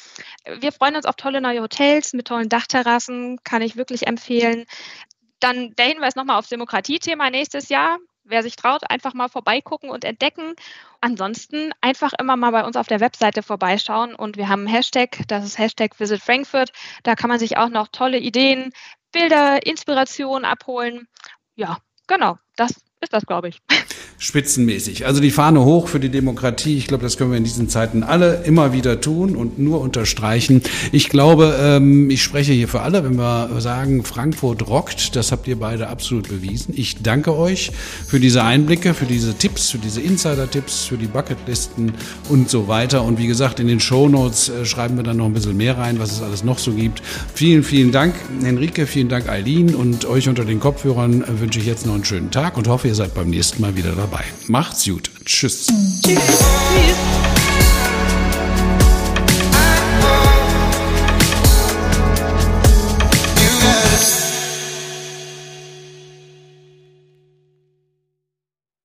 Wir 0.60 0.72
freuen 0.72 0.96
uns 0.96 1.06
auf 1.06 1.16
tolle 1.16 1.42
neue 1.42 1.62
Hotels 1.62 2.14
mit 2.14 2.26
tollen 2.26 2.50
Dachterrassen, 2.50 3.38
kann 3.44 3.62
ich 3.62 3.76
wirklich 3.76 4.08
empfehlen. 4.08 4.66
Dann 5.40 5.76
der 5.76 5.86
Hinweis 5.86 6.16
nochmal 6.16 6.40
aufs 6.40 6.50
Demokratiethema 6.50 7.30
nächstes 7.30 7.70
Jahr 7.70 8.00
wer 8.24 8.44
sich 8.44 8.56
traut, 8.56 8.90
einfach 8.90 9.14
mal 9.14 9.30
vorbeigucken 9.30 9.90
und 9.90 10.06
entdecken. 10.06 10.56
Ansonsten 11.02 11.72
einfach 11.82 12.14
immer 12.20 12.38
mal 12.38 12.52
bei 12.52 12.64
uns 12.64 12.76
auf 12.76 12.88
der 12.88 13.00
Webseite 13.00 13.44
vorbeischauen 13.44 14.16
und 14.16 14.38
wir 14.38 14.50
haben 14.50 14.62
einen 14.62 14.76
Hashtag, 14.76 15.20
das 15.28 15.46
ist 15.46 15.58
Hashtag 15.58 16.00
Visit 16.00 16.22
Frankfurt. 16.22 16.72
Da 17.04 17.16
kann 17.16 17.30
man 17.30 17.40
sich 17.40 17.58
auch 17.58 17.70
noch 17.70 17.88
tolle 17.88 18.20
Ideen, 18.20 18.72
Bilder, 19.12 19.66
Inspirationen 19.66 20.46
abholen. 20.46 21.08
Ja, 21.56 21.78
genau, 22.08 22.38
das 22.56 22.82
ist 23.02 23.14
das, 23.14 23.26
glaube 23.26 23.50
ich. 23.50 23.62
Spitzenmäßig. 24.24 25.08
Also 25.08 25.20
die 25.20 25.32
Fahne 25.32 25.66
hoch 25.66 25.88
für 25.88 26.00
die 26.00 26.10
Demokratie. 26.10 26.78
Ich 26.78 26.86
glaube, 26.86 27.02
das 27.02 27.18
können 27.18 27.32
wir 27.32 27.40
in 27.40 27.44
diesen 27.44 27.70
Zeiten 27.70 28.04
alle 28.04 28.44
immer 28.44 28.72
wieder 28.72 29.02
tun 29.02 29.36
und 29.36 29.58
nur 29.58 29.82
unterstreichen. 29.82 30.62
Ich 30.92 31.10
glaube, 31.10 31.56
ähm, 31.60 32.08
ich 32.12 32.22
spreche 32.22 32.54
hier 32.54 32.68
für 32.68 32.82
alle, 32.82 33.04
wenn 33.04 33.16
wir 33.16 33.50
sagen, 33.60 34.04
Frankfurt 34.04 34.68
rockt. 34.68 35.16
Das 35.16 35.32
habt 35.32 35.48
ihr 35.48 35.58
beide 35.58 35.88
absolut 35.88 36.28
bewiesen. 36.28 36.76
Ich 36.78 37.02
danke 37.02 37.36
euch 37.36 37.72
für 38.06 38.20
diese 38.20 38.44
Einblicke, 38.44 38.94
für 38.94 39.08
diese 39.08 39.34
Tipps, 39.34 39.72
für 39.72 39.80
diese 39.80 40.02
Insider-Tipps, 40.02 40.86
für 40.86 40.98
die 40.98 41.08
Bucketlisten 41.08 41.94
und 42.30 42.48
so 42.48 42.68
weiter. 42.68 43.04
Und 43.04 43.18
wie 43.18 43.26
gesagt, 43.26 43.60
in 43.60 43.66
den 43.66 43.80
Shownotes 43.80 44.50
äh, 44.50 44.66
schreiben 44.66 44.98
wir 44.98 45.04
dann 45.04 45.18
noch 45.18 45.26
ein 45.26 45.34
bisschen 45.34 45.58
mehr 45.58 45.80
rein, 45.80 45.98
was 45.98 46.12
es 46.12 46.22
alles 46.22 46.44
noch 46.44 46.60
so 46.60 46.74
gibt. 46.74 47.02
Vielen, 47.34 47.64
vielen 47.64 47.92
Dank, 47.92 48.14
Henrike. 48.44 48.86
Vielen 48.86 49.10
Dank, 49.10 49.28
Eileen. 49.28 49.74
Und 49.74 50.06
euch 50.06 50.30
unter 50.30 50.46
den 50.46 50.60
Kopfhörern 50.60 51.24
äh, 51.24 51.40
wünsche 51.40 51.58
ich 51.58 51.66
jetzt 51.66 51.88
noch 51.88 51.96
einen 51.96 52.06
schönen 52.06 52.30
Tag 52.30 52.56
und 52.56 52.68
hoffe, 52.68 52.88
ihr 52.88 52.94
seid 52.94 53.16
beim 53.16 53.32
nächsten 53.32 53.64
Mal 53.64 53.76
wieder 53.76 53.98
dabei. 54.12 54.26
Macht's 54.48 54.86
gut. 54.86 55.10
Tschüss. 55.26 55.68
Tschüss. 56.04 57.41